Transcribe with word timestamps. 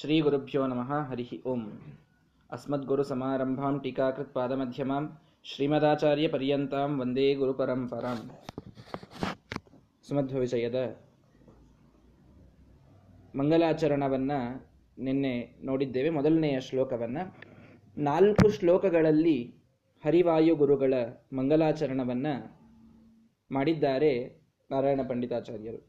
ಶ್ರೀಗುರುಭ್ಯೋ 0.00 0.66
ನಮಃ 0.66 0.90
ಹರಿ 1.10 1.42
ಓಂ 1.46 1.60
ಅಸ್ಮದ್ಗುರುಸಮಾರಂಭಾಂ 2.50 3.74
ಶ್ರೀಮದಾಚಾರ್ಯ 5.44 6.28
ಪರ್ಯಂತಾಂ 6.28 7.00
ವಂದೇ 7.00 7.34
ಗುರುಪರಂಪರಾಂ 7.34 8.18
ಸುಮಧ್ವ 10.08 10.38
ವಿಷಯದ 10.38 10.74
ಮಂಗಲಾಚರಣವನ್ನು 13.38 14.38
ನಿನ್ನೆ 14.98 15.54
ನೋಡಿದ್ದೇವೆ, 15.64 16.10
ಮೊದಲನೆಯ 16.10 16.60
ಶ್ಲೋಕವನ್ನು. 16.60 17.22
ನಾಲ್ಕು 17.98 18.48
ಶ್ಲೋಕಗಳಲ್ಲಿ 18.48 19.54
ಹರಿವಾಯು 20.04 20.56
ಗುರುಗಳ 20.56 20.94
ಮಂಗಲಾಚರಣವನ್ನು 21.32 22.34
ಮಾಡಿದ್ದಾರೆ 23.50 24.12
ನಾರಾಯಣ 24.70 25.00
ಪಂಡಿತಾಚಾರ್ಯರು. 25.08 25.80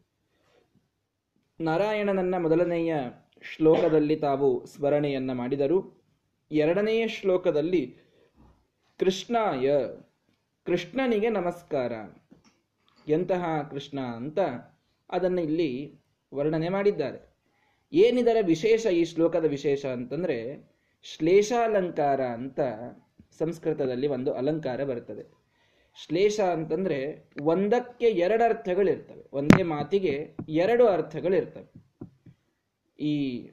ನಾರಾಯಣನನ್ನ 1.60 2.36
ಮೊದಲನೆಯ 2.38 2.96
ಶ್ಲೋಕದಲ್ಲಿ 3.42 4.16
ತಾವು 4.16 4.66
ಸ್ಮರಣೆಯನ್ನು 4.66 5.34
ಮಾಡಿದರು. 5.34 6.04
ಎರಡನೆಯ 6.52 7.08
ಶ್ಲೋಕದಲ್ಲಿ 7.08 7.98
ಕೃಷ್ಣಾಯ, 9.00 9.72
ಕೃಷ್ಣನಿಗೆ 10.66 11.30
ನಮಸ್ಕಾರ. 11.30 11.92
ಎಂತಹ 13.08 13.44
ಕೃಷ್ಣ 13.72 14.00
ಅಂತ 14.00 14.40
ಅದನ್ನು 15.10 15.42
ಇಲ್ಲಿ 15.42 16.00
ವರ್ಣನೆ 16.34 16.70
ಮಾಡಿದ್ದಾರೆ. 16.70 17.36
ಏನಿದರ 17.94 18.38
ವಿಶೇಷ 18.42 18.88
ಈ 18.88 19.06
ಶ್ಲೋಕದ 19.06 19.46
ವಿಶೇಷ 19.46 19.86
ಅಂತಂದರೆ 19.86 20.70
ಶ್ಲೇಷಾಲಂಕಾರ 21.04 22.22
ಅಂತ 22.22 22.60
ಸಂಸ್ಕೃತದಲ್ಲಿ 23.40 24.08
ಒಂದು 24.08 24.34
ಅಲಂಕಾರ 24.34 24.84
ಬರ್ತದೆ. 24.84 25.38
ಶ್ಲೇಷ 26.06 26.40
ಅಂತಂದರೆ 26.40 27.30
ಒಂದಕ್ಕೆ 27.42 28.06
ಎರಡು 28.06 28.44
ಅರ್ಥಗಳಿರ್ತವೆ. 28.44 29.24
ಒಂದೇ 29.34 29.64
ಮಾತಿಗೆ 29.64 30.36
ಎರಡು 30.50 30.88
ಅರ್ಥಗಳಿರ್ತವೆ. 30.88 31.87
ಈ 33.00 33.50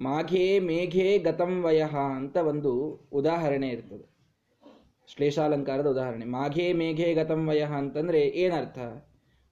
ಮಾಘೇ 0.00 0.58
ಮೇಘೆ 0.58 1.18
ಗತಂ 1.18 1.62
ವಯಃ 1.62 1.96
ಅಂತ 1.96 2.36
ಒಂದು 2.36 3.00
ಉದಾಹರಣೆ 3.12 3.68
ಇರ್ತದೆ. 3.68 4.14
ಶ್ಲೇಷಾಲಂಕಾರದ 5.06 5.86
ಉದಾಹರಣೆ. 5.86 6.24
ಮಾಘೆ 6.24 6.72
ಮೇಘೆ 6.72 7.14
ಗತಂ 7.14 7.48
ವಯಃ 7.48 7.72
ಅಂತಂದ್ರೆ 7.72 8.20
ಏನರ್ಥ? 8.20 8.78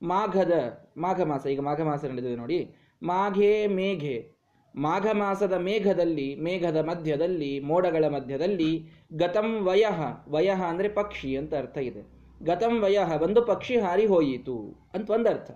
ಮಾಘದ, 0.03 0.53
ಮಾಘ 0.97 1.21
ಮಾಸ, 1.21 1.47
ಈಗ 1.47 1.61
ಮಾಘ 1.61 1.81
ಮಾಸ 1.81 2.05
ನಡೆದಿದೆ 2.05 2.37
ನೋಡಿ. 2.37 2.75
ಮಾಘೆ 3.03 3.67
ಮೇಘೆ. 3.67 4.33
ಮಾಘ 4.77 5.07
ಮಾಸದ 5.13 5.53
ಮೇಘದಲ್ಲಿ, 5.53 6.35
ಮೇಘದ 6.35 6.77
ಮಧ್ಯದಲ್ಲಿ, 6.77 7.61
ಮೋಡಗಳ 7.61 8.09
ಮಧ್ಯದಲ್ಲಿ 8.09 8.91
ಗತಂ 9.13 9.65
ವಯಃ. 9.65 10.01
ವಯಃ 10.29 10.63
ಅಂದ್ರೆ 10.63 10.89
ಪಕ್ಷಿ 10.89 11.37
ಅಂತ 11.37 11.55
ಅರ್ಥ 11.55 11.79
ಇದೆ. 11.79 12.03
ಗತಂ 12.45 12.83
ವಯಃ, 12.83 13.23
ಒಂದು 13.23 13.43
ಪಕ್ಷಿ 13.43 13.81
ಹಾರಿ 13.81 14.07
ಹೋಯಿತು 14.07 14.91
ಅಂತ 14.95 15.11
ಒಂದರ್ಥ. 15.11 15.51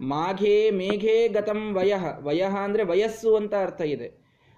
ಮಾಘೇ 0.00 0.70
ಮೇಘೇ 0.70 1.28
ಗತಂ 1.28 1.74
ವಯಃ. 1.74 2.18
ವಯಃ 2.18 2.56
ಅಂದ್ರೆ 2.56 2.82
ವಯಸ್ಸು 2.84 3.36
ಅಂತ 3.36 3.54
ಅರ್ಥ 3.54 3.80
ಇದೆ. 3.80 4.12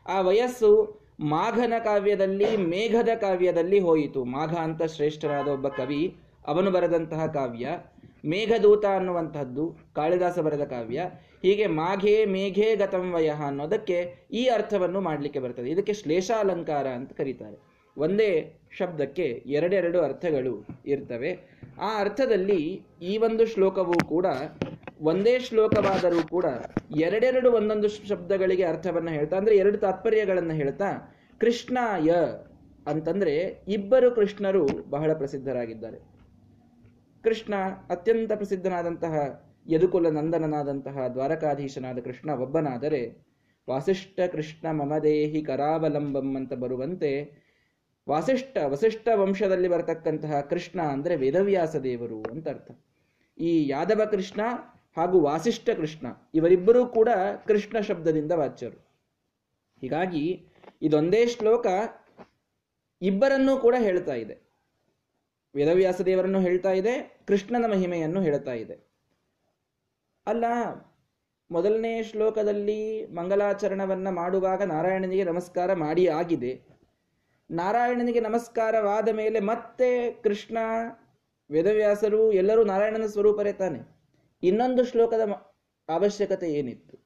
ಆ 0.07 0.21
ವಯಸ್ಸು 0.21 1.01
ಮಾಘನ 1.21 1.73
ಕಾವ್ಯದಲ್ಲಿ, 1.85 2.57
ಮೇಘದ 2.57 3.09
ಕಾವ್ಯದಲ್ಲಿ 3.21 3.81
ಹೋಯಿತು. 3.81 4.25
ಮಾಘ 4.25 4.55
ಅಂತ 4.55 4.83
ಶ್ರೇಷ್ಠರಾದ 4.83 5.49
ಒಬ್ಬ 5.49 5.69
ಕವಿ, 5.69 6.17
ಅವನು 6.47 6.71
ಬರೆದಂತಹ 6.71 7.27
ಕಾವ್ಯ, 7.27 7.69
ಮೇಘದೂತ 8.27 8.85
ಅನ್ನುವಂಥದ್ದು 8.85 9.77
ಕಾಳಿದಾಸ 9.95 10.39
ಬರೆದ 10.39 10.61
ಕಾವ್ಯ, 10.61 11.11
ಹೀಗೆ 11.43 11.67
ಮಾಘೇ 11.67 12.25
ಮೇಘೇ 12.25 12.77
ಗತಂ 12.77 13.13
ವಯಃ 13.13 13.43
ಅನ್ನೋದಕ್ಕೆ 13.43 14.27
ಈ 14.33 14.47
ಅರ್ಥವನ್ನು 14.47 15.01
ಮಾಡಲಿಕ್ಕೆ 15.01 15.41
ಬರ್ತದೆ. 15.41 15.71
ಇದಕ್ಕೆ 15.71 15.93
ಶ್ಲೇಷಾಲಂಕಾರ 15.93 16.87
ಅಂತ 16.87 17.13
ಕರೀತಾರೆ. 17.13 17.68
ಒಂದೇ 17.99 18.31
ಶಬ್ದಕ್ಕೆ 18.79 19.27
ಎರಡೆರಡು 19.47 20.01
ಅರ್ಥಗಳು 20.01 20.53
ಇರ್ತವೆ. 20.87 21.31
ಆ 21.81 22.01
ಅರ್ಥದಲ್ಲಿ 22.01 22.61
ಈ 23.03 23.19
ಒಂದು 23.19 23.47
ಶ್ಲೋಕವು 23.47 24.05
ಕೂಡ, 24.05 24.27
ಒಂದೇ 25.01 25.39
ಶ್ಲೋಕವಾದರೂ 25.39 26.29
ಕೂಡ 26.29 26.45
ಎರಡೆರಡು 26.97 27.53
ಒಂದೊಂದು 27.53 27.89
ಶಬ್ದಗಳಿಗೆ 27.89 28.63
ಅರ್ಥವನ್ನು 28.63 29.11
ಹೇಳ್ತಾ, 29.11 29.37
ಅಂದ್ರೆ 29.37 29.57
ಎರಡು 29.57 29.79
ತಾತ್ಪರ್ಯಗಳನ್ನು 29.79 30.55
ಹೇಳ್ತಾ, 30.55 30.89
ಕೃಷ್ಣಾಯ 31.41 32.11
ಅಂತಂದ್ರೆ 32.87 33.35
ಇಬ್ಬರು 33.69 34.11
ಕೃಷ್ಣರು 34.11 34.65
ಬಹಳ 34.91 35.13
ಪ್ರಸಿದ್ಧರಾಗಿದ್ದಾರೆ. 35.13 35.99
ಕೃಷ್ಣ 37.25 37.55
ಅತ್ಯಂತ 37.91 38.33
ಪ್ರಸಿದ್ಧನಾದಂತಹ 38.33 39.15
ಯದುಕುಲ 39.69 40.09
ನಂದನನಾದಂತಹ 40.09 41.07
ದ್ವಾರಕಾಧೀಶನಾದ 41.09 41.99
ಕೃಷ್ಣ 41.99 42.31
ಒಬ್ಬನಾದರೆ, 42.31 43.01
ವಾಸಿಷ್ಠ 43.69 44.21
ಕೃಷ್ಣ 44.33 44.71
ಮಮದೇಹಿ 44.71 45.43
ಕರಾವಲಂಬಂ 45.43 46.37
ಅಂತ 46.37 46.53
ಬರುವಂತೆ 46.53 47.11
ವಾಸಿಷ್ಠ, 48.09 48.57
ವಸಿಷ್ಠ 48.57 49.09
ವಂಶದಲ್ಲಿ 49.15 49.69
ಬರತಕ್ಕಂತಹ 49.69 50.41
ಕೃಷ್ಣ 50.41 50.81
ಅಂದರೆ 50.81 51.17
ವೇದವ್ಯಾಸ 51.17 51.77
ದೇವರು 51.77 52.23
ಅಂತ 52.23 52.49
ಅರ್ಥ. 52.49 52.71
ಈ 53.39 53.69
ಯಾದವ 53.69 54.05
ಕೃಷ್ಣ 54.11 54.41
ಹಾಗೂ 54.97 55.21
ವಾಸಿಷ್ಠ 55.21 55.71
ಕೃಷ್ಣ, 55.71 56.07
ಇವರಿಬ್ಬರೂ 56.35 56.87
ಕೂಡ 56.87 57.09
ಕೃಷ್ಣ 57.47 57.81
ಶಬ್ದದಿಂದ 57.81 58.33
ವಾಚ್ಯರು. 58.33 58.79
ಹೀಗಾಗಿ 59.81 60.47
ಇದೊಂದೇ 60.83 61.27
ಶ್ಲೋಕ 61.27 61.67
ಇಬ್ಬರನ್ನೂ 63.03 63.57
ಕೂಡ 63.57 63.75
ಹೇಳ್ತಾ 63.79 64.15
ಇದೆ. 64.15 64.37
ವೇದವ್ಯಾಸ 65.55 66.01
ದೇವರನ್ನು 66.01 66.41
ಹೇಳ್ತಾ 66.41 66.71
ಇದೆ, 66.71 67.23
ಕೃಷ್ಣನ 67.27 67.71
ಮಹಿಮೆಯನ್ನು 67.71 68.23
ಹೇಳ್ತಾ 68.23 68.53
ಇದೆ. 68.53 68.77
ಅಲ್ಲ, 70.27 70.45
ಮೊದಲನೇ 71.51 72.03
ಶ್ಲೋಕದಲ್ಲಿ 72.03 73.07
ಮಂಗಲಾಚರಣವನ್ನ 73.07 74.09
ಮಾಡುವಾಗ 74.11 74.63
ನಾರಾಯಣನಿಗೆ 74.63 75.25
ನಮಸ್ಕಾರ 75.25 75.73
ಮಾಡಿ 75.75 76.09
ಆಗಿದೆ. 76.09 76.68
ನಾರಾಯಣನಿಗೆ 77.51 78.21
ನಮಸ್ಕಾರವಾದ 78.21 79.09
ಮೇಲೆ 79.09 79.41
ಮತ್ತೆ 79.41 80.11
ಕೃಷ್ಣ, 80.11 80.59
ವೇದವ್ಯಾಸರು 81.51 82.33
ಎಲ್ಲರೂ 82.33 82.65
ನಾರಾಯಣನ 82.65 83.07
ಸ್ವರೂಪರೇ 83.07 83.53
ತಾನೆ. 83.53 83.81
ಇನ್ನೊಂದು 84.43 84.85
ಶ್ಲೋಕದ 84.85 85.21
ಅವಶ್ಯಕತೆ 85.89 86.53
ಏನಿತ್ತು? 86.53 86.99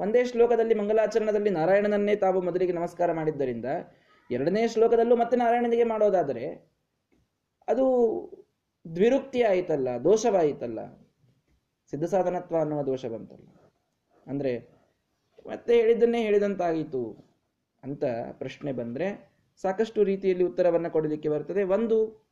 ಒಂದೇ 0.00 0.24
ಶ್ಲೋಕದಲ್ಲಿ 0.24 0.74
ಮಂಗಲಾಚರಣದಲ್ಲಿ 0.74 1.50
ನಾರಾಯಣನನ್ನೇ 1.50 2.16
ತಾವು 2.16 2.40
ಮೊದಲಿಗೆ 2.40 2.72
ನಮಸ್ಕಾರ 2.72 3.12
ಮಾಡಿದ್ದರಿಂದ, 3.12 3.64
ಎರಡನೇ 4.30 4.68
ಶ್ಲೋಕದಲ್ಲೂ 4.68 5.16
ಮತ್ತೆ 5.16 5.36
ನಾರಾಯಣನಿಗೆ 5.36 5.84
ಮಾಡೋದಾದರೆ, 5.84 6.72
ಅದು 7.68 7.84
ದ್ವಿರುಕ್ತಿ 8.94 9.42
ಆಯಿತಲ್ಲ, 9.42 9.88
ದೋಷವಾಯಿತಲ್ಲ? 10.04 10.78
ಸಿದ್ಧಸಾಧನತ್ವ 11.90 12.58
ಅನ್ನುವ 12.58 12.82
ದೋಷ 12.82 13.06
ಬಂತಲ್ಲ. 13.06 13.48
ಅಂದ್ರೆ 14.26 14.68
ಮತ್ತೆ 15.46 15.76
ಹೇಳಿದ್ದನ್ನೇ 15.76 16.22
ಹೇಳಿದಂತಾಯಿತು. 16.22 17.33
ಅಂತ 17.84 18.04
ಪ್ರಶ್ನೆ 18.32 18.72
ಬಂದರೆ 18.72 19.34
ಸಾಕಷ್ಟು 19.62 20.04
ರೀತಿಯಲ್ಲಿ 20.04 20.44
ಉತ್ತರವನ್ನು 20.44 20.90
ಕೊಡಲಿಕ್ಕೆ 20.90 21.28
ಬರ್ತದೆ. 21.28 21.62
ಒಂದು, 21.62 22.24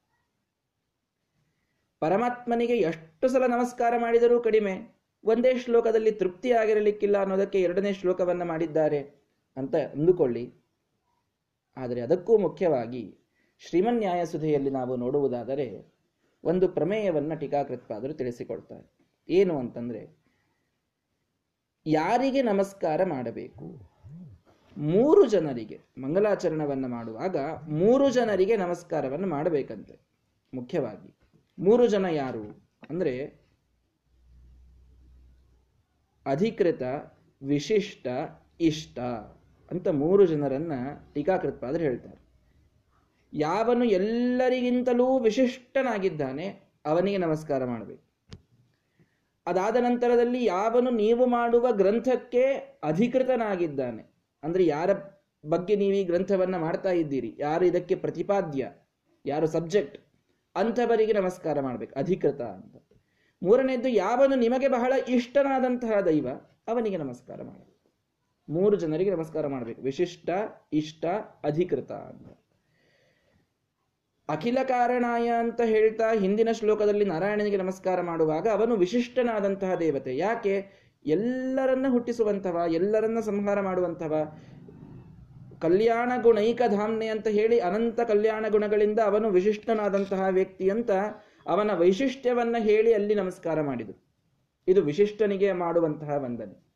ಪರಮಾತ್ಮನಿಗೆ 2.00 2.76
ಎಷ್ಟು 2.78 3.28
ಸಲ 3.28 3.46
ನಮಸ್ಕಾರ 3.46 3.94
ಮಾಡಿದರೂ 3.98 4.40
ಕಡಿಮೆ, 4.40 5.02
ಒಂದೇ 5.24 5.58
ಶ್ಲೋಕದಲ್ಲಿ 5.58 6.12
ತೃಪ್ತಿ 6.12 6.52
ಆಗಿರಲಿಕ್ಕಿಲ್ಲ 6.52 7.18
ಅನ್ನೋದಕ್ಕೆ 7.18 7.62
ಎರಡನೇ 7.62 7.92
ಶ್ಲೋಕವನ್ನು 7.92 8.44
ಮಾಡಿದ್ದಾರೆ 8.44 9.00
ಅಂತ 9.56 9.74
ಅಂದುಕೊಳ್ಳಿ. 9.76 10.54
ಆದರೆ 11.76 12.00
ಅದಕ್ಕೂ 12.00 12.38
ಮುಖ್ಯವಾಗಿ 12.38 13.18
ಶ್ರೀಮನ್ 13.68 13.98
ನ್ಯಾಯಸುಧೆಯಲ್ಲಿ 13.98 14.70
ನಾವು 14.70 14.96
ನೋಡುವುದಾದರೆ 14.96 15.94
ಒಂದು 16.44 16.68
ಪ್ರಮೇಯವನ್ನು 16.68 17.40
ಟೀಕಾಕೃತ್ಪಾದರು 17.40 18.14
ತಿಳಿಸಿಕೊಡ್ತಾರೆ. 18.14 18.86
ಏನು 19.28 19.58
ಅಂತಂದರೆ, 19.58 20.02
ಯಾರಿಗೆ 21.86 22.42
ನಮಸ್ಕಾರ 22.42 23.04
ಮಾಡಬೇಕು? 23.04 23.91
ಮೂರು 24.76 25.26
ಜನರಿಗೆ 25.26 25.80
ಮಂಗಲಾಚರಣವನ್ನ 25.98 26.86
ಮಾಡುವಾಗ 26.86 27.36
ಮೂರು 27.68 28.10
ಜನರಿಗೆ 28.10 28.56
ನಮಸ್ಕಾರವನ್ನು 28.56 29.28
ಮಾಡಬೇಕಂತೆ. 29.28 29.98
ಮುಖ್ಯವಾಗಿ 30.54 31.14
ಮೂರು 31.58 31.86
ಜನ 31.86 32.04
ಯಾರು 32.04 32.70
ಅಂದ್ರೆ 32.90 33.42
ಅಧಿಕೃತ, 36.26 36.82
ವಿಶಿಷ್ಟ, 37.42 38.06
ಇಷ್ಟ 38.60 38.98
ಅಂತ 39.70 39.88
ಮೂರು 39.88 40.26
ಜನರನ್ನ 40.26 40.72
ಟೀಕಾಕೃತ್ಪಾದರು 41.14 41.82
ಹೇಳ್ತಾರೆ. 41.82 42.22
ಯಾವನು 43.32 43.84
ಎಲ್ಲರಿಗಿಂತಲೂ 43.84 45.18
ವಿಶಿಷ್ಟನಾಗಿದ್ದಾನೆ 45.18 46.72
ಅವನಿಗೆ 46.84 47.18
ನಮಸ್ಕಾರ 47.18 47.64
ಮಾಡಬೇಕು. 47.64 48.02
ಅದಾದ 49.46 49.76
ನಂತರದಲ್ಲಿ 49.76 50.44
ಯಾವನು 50.44 50.90
ನೀವು 50.90 51.26
ಮಾಡುವ 51.26 51.72
ಗ್ರಂಥಕ್ಕೆ 51.72 52.42
ಅಧಿಕೃತನಾಗಿದ್ದಾನೆ 52.82 54.11
ಅಂದ್ರೆ 54.42 54.66
ಯಾರ 54.66 54.90
ಬಗ್ಗೆ 55.48 55.76
ನೀವು 55.76 55.92
ಈ 55.92 56.04
ಗ್ರಂಥವನ್ನ 56.04 56.56
ಮಾಡ್ತಾ 56.56 56.90
ಇದ್ದೀರಿ? 56.90 57.36
ಯಾರು 57.38 57.64
ಇದಕ್ಕೆ 57.64 57.94
ಪ್ರತಿಪಾದ್ಯ? 57.94 58.72
ಯಾರು 59.26 59.46
ಸಬ್ಜೆಕ್ಟ್? 59.46 59.98
ಅಂಥವರಿಗೆ 60.56 61.12
ನಮಸ್ಕಾರ 61.12 61.60
ಮಾಡಬೇಕು, 61.60 61.94
ಅಧಿಕೃತ 61.96 62.40
ಅಂತ. 62.40 62.76
ಮೂರನೇದ್ದು, 63.42 63.88
ಯಾವನು 63.88 64.34
ನಿಮಗೆ 64.34 64.68
ಬಹಳ 64.68 64.92
ಇಷ್ಟನಾದಂತಹ 65.08 66.00
ದೈವ, 66.00 66.28
ಅವನಿಗೆ 66.68 66.96
ನಮಸ್ಕಾರ 66.96 67.42
ಮಾಡಬೇಕು 67.42 67.72
ಮೂರು 68.48 68.76
ಜನರಿಗೆ 68.76 69.10
ನಮಸ್ಕಾರ 69.10 69.46
ಮಾಡಬೇಕು, 69.46 69.82
ವಿಶಿಷ್ಟ, 69.82 70.30
ಇಷ್ಟ, 70.72 71.04
ಅಧಿಕೃತ 71.44 71.92
ಅಂತ. 71.92 72.28
ಅಖಿಲ 74.28 74.58
ಕಾರಣಾಯ 74.64 75.28
ಅಂತ 75.38 75.60
ಹೇಳ್ತಾ 75.60 76.14
ಹಿಂದಿನ 76.14 76.48
ಶ್ಲೋಕದಲ್ಲಿ 76.52 77.04
ನಾರಾಯಣನಿಗೆ 77.04 77.56
ನಮಸ್ಕಾರ 77.56 78.00
ಮಾಡುವಾಗ 78.00 78.48
ಅವನು 78.48 78.76
ವಿಶಿಷ್ಟನಾದಂತಹ 78.76 79.74
ದೇವತೆ. 79.74 80.16
ಯಾಕೆ? 80.16 80.81
ಎಲ್ಲರನ್ನ 81.06 81.86
ಹುಟ್ಟಿಸುವಂಥವ 81.88 82.62
ಎಲ್ಲರನ್ನ 82.68 83.20
ಸಂಹಾರ 83.20 83.60
ಮಾಡುವಂಥವ 83.60 84.32
ಕಲ್ಯಾಣ 85.60 86.12
ಗುಣೈಕ 86.22 86.62
ಧಾಮ್ನೆ 86.68 87.06
ಅಂತ 87.06 87.28
ಹೇಳಿ 87.28 87.60
ಅನಂತ 87.60 88.00
ಕಲ್ಯಾಣ 88.00 88.48
ಗುಣಗಳಿಂದ 88.48 88.98
ಅವನು 88.98 89.30
ವಿಶಿಷ್ಟನಾದಂತಹ 89.30 90.26
ವ್ಯಕ್ತಿ 90.30 90.70
ಅಂತ 90.70 90.90
ಅವನ 91.46 91.70
ವೈಶಿಷ್ಟ್ಯವನ್ನ 91.74 92.56
ಹೇಳಿ 92.58 92.94
ಅಲ್ಲಿ 92.94 93.14
ನಮಸ್ಕಾರ 93.14 93.60
ಮಾಡಿದರು 93.60 94.02
ಇದು 94.68 94.82
ವಿಶಿಷ್ಟನಿಗೆ 94.82 95.52
ಮಾಡುವಂತಹ 95.52 96.10
ವಂದನೆ. 96.16 96.66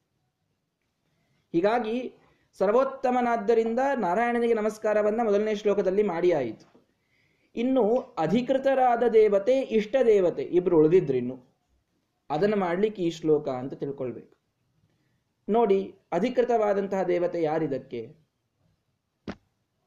ಹೀಗಾಗಿ 1.52 2.14
ಸರ್ವೋತ್ತಮನಾದ್ದರಿಂದ 2.58 3.78
ನಾರಾಯಣನಿಗೆ 3.98 4.54
ನಮಸ್ಕಾರವನ್ನ 4.54 5.20
ಮೊದಲನೇ 5.24 5.54
ಶ್ಲೋಕದಲ್ಲಿ 5.54 6.02
ಮಾಡಿ 6.02 6.32
ಆಯಿತು 6.32 6.84
ಇನ್ನು 7.56 8.14
ಅಧಿಕೃತರಾದ 8.18 9.02
ದೇವತೆ, 9.12 9.60
ಇಷ್ಟ 9.60 9.96
ದೇವತೆ 10.06 10.42
ಇಬ್ರು 10.42 10.78
ಉಳಿದಿದ್ರು 10.78 11.16
ಇನ್ನು. 11.16 11.55
ಅದನ್ನು 12.30 12.56
ಮಾಡಲಿಕ್ಕೆ 12.56 13.02
ಈ 13.02 13.10
ಶ್ಲೋಕ 13.10 13.48
ಅಂತ 13.48 13.74
ತಿಳ್ಕೊಳ್ಬೇಕು. 13.74 14.36
ನೋಡಿ, 15.48 15.94
ಅಧಿಕೃತವಾದಂತಹ 16.12 17.02
ದೇವತೆ 17.02 17.42
ಯಾರಿದಕ್ಕೆ? 17.42 18.16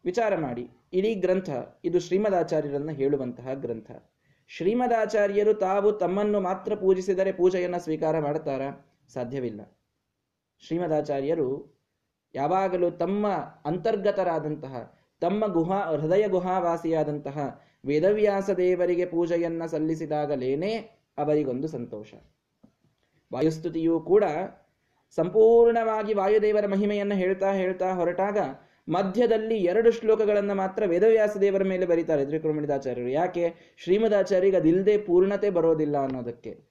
ವಿಚಾರ 0.05 0.35
ಮಾಡಿ. 0.35 0.69
ಇಡೀ 0.93 1.15
ಗ್ರಂಥ, 1.15 1.49
ಇದು 1.83 1.99
ಶ್ರೀಮದಾಚಾರ್ಯರನ್ನ 1.99 2.91
ಹೇಳುವಂತಹ 2.91 3.53
ಗ್ರಂಥ. 3.53 3.91
ಶ್ರೀಮದಾಚಾರ್ಯರು 4.47 5.53
ತಾವು 5.53 5.91
ತಮ್ಮನ್ನು 5.91 6.41
ಮಾತ್ರ 6.41 6.75
ಪೂಜಿಸಿದರೆ 6.75 7.31
ಪೂಜೆಯನ್ನ 7.31 7.77
ಸ್ವೀಕಾರ 7.77 8.19
ಮಾಡುತ್ತಾರಾ 8.19 8.97
ಸಾಧ್ಯವಿಲ್ಲ. 9.13 9.77
ಶ್ರೀಮದಾಚಾರ್ಯರು 10.59 11.79
ಯಾವಾಗಲೂ 12.35 12.89
ತಮ್ಮ 12.89 13.27
ಅಂತರ್ಗತರಾದಂತಹ, 13.65 14.99
ತಮ್ಮ 15.21 15.47
ಗುಹಾ, 15.47 15.79
ಹೃದಯ 15.79 16.27
ಗುಹಾವಾಸಿಯಾದಂತಹ 16.27 17.61
ವೇದವ್ಯಾಸ 17.85 18.49
ದೇವರಿಗೆ 18.49 19.05
ಪೂಜೆಯನ್ನ 19.05 19.65
ಸಲ್ಲಿಸಿದಾಗಲೇನೆ 19.65 20.98
ಅವರಿಗೊಂದು 21.19 21.67
ಸಂತೋಷ. 21.67 22.13
ವಾಯುಸ್ತುತಿಯೂ 23.33 23.99
ಕೂಡ 23.99 24.23
ಸಂಪೂರ್ಣವಾಗಿ 25.15 26.13
ವಾಯುದೇವರ 26.13 26.65
ಮಹಿಮೆಯನ್ನು 26.67 27.15
ಹೇಳ್ತಾ 27.15 27.51
ಹೇಳ್ತಾ 27.51 27.93
ಹೊರಟಾಗ 27.93 28.37
ಮಧ್ಯದಲ್ಲಿ 28.89 29.57
ಎರಡು 29.57 29.91
ಶ್ಲೋಕಗಳನ್ನು 29.91 30.55
ಮಾತ್ರ 30.55 30.83
ವೇದವ್ಯಾಸ 30.85 31.37
ದೇವರ 31.37 31.63
ಮೇಲೆ 31.63 31.85
ಬರೀತಾರೆ 31.85 32.25
ತ್ರಿಕುರುಮಣಿದಾಚಾರ್ಯರು. 32.25 33.09
ಯಾಕೆ? 33.09 33.75
ಶ್ರೀಮದಾಚಾರ್ಯರಿಗೆ 33.77 34.57
ಅದಿಲ್ಲದೆ 34.57 34.97
ಪೂರ್ಣತೆ 34.97 35.49
ಬರೋದಿಲ್ಲ 35.49 35.97
ಅನ್ನೋದಕ್ಕೆ. 35.97 36.69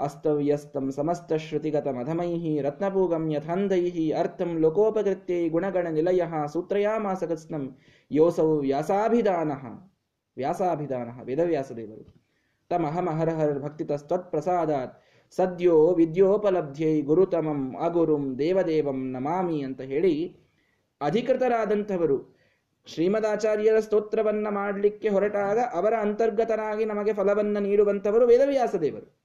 ಅಸ್ತವ್ಯಸ್ತಂ 0.00 0.90
ಸಮಸ್ತ 0.90 1.32
ಶ್ರುತಿಗತ 1.32 1.88
ಮಧಮೈಹಿ 1.88 2.60
ರತ್ನಪೂಗಂ 2.60 3.32
ಯಥಾಂಧೈಹಿ 3.32 4.12
ಅರ್ಥಂ 4.12 4.58
ಲೋಕೋಪಕೃತ್ಯೈ 4.58 5.48
ಗುಣಗಣ 5.48 5.86
ನಿಲಯ 5.86 6.22
ಸೂತ್ರಯಾಮಾಸಕಸ್ನಂ 6.52 7.78
ಯೋಸೌ 8.12 8.60
ವ್ಯಾಸಾಭಿಧಾನ. 8.60 9.52
ವ್ಯಾಸಾಭಿಧಾನ 10.36 11.08
ವೇದವ್ಯಾಸದೇವರು 11.22 12.23
ತಮಹಮಹರಹರ 12.74 13.58
ಪ್ರಸಾದಾತ್ 14.18 15.00
ಸದ್ಯೋ 15.36 15.94
ವಿದ್ಯೋಪಲಬ್ಧ್ಯೈ 15.94 17.02
ಗುರುತಮಂ 17.02 17.76
ಅಗುರುಂ 17.76 18.38
ದೇವದೇವಂ 18.38 19.12
ನಮಾಮಿ 19.12 19.62
ಅಂತ 19.62 19.80
ಹೇಳಿ 19.80 20.36
ಅಧಿಕೃತರಾದಂಥವರು 21.00 22.34
ಶ್ರೀಮದಾಚಾರ್ಯರ 22.86 23.80
ಸ್ತೋತ್ರವನ್ನ 23.80 24.48
ಮಾಡಲಿಕ್ಕೆ 24.48 25.08
ಹೊರಟಾಗ 25.08 25.58
ಅವರ 25.72 25.94
ಅಂತರ್ಗತನಾಗಿ 25.94 26.84
ನಮಗೆ 26.84 27.12
ಫಲವನ್ನ 27.12 27.58
ನೀಡುವಂಥವರು 27.58 28.26
ವೇದವ್ಯಾಸ 28.26 28.74
ದೇವರು 28.74 29.24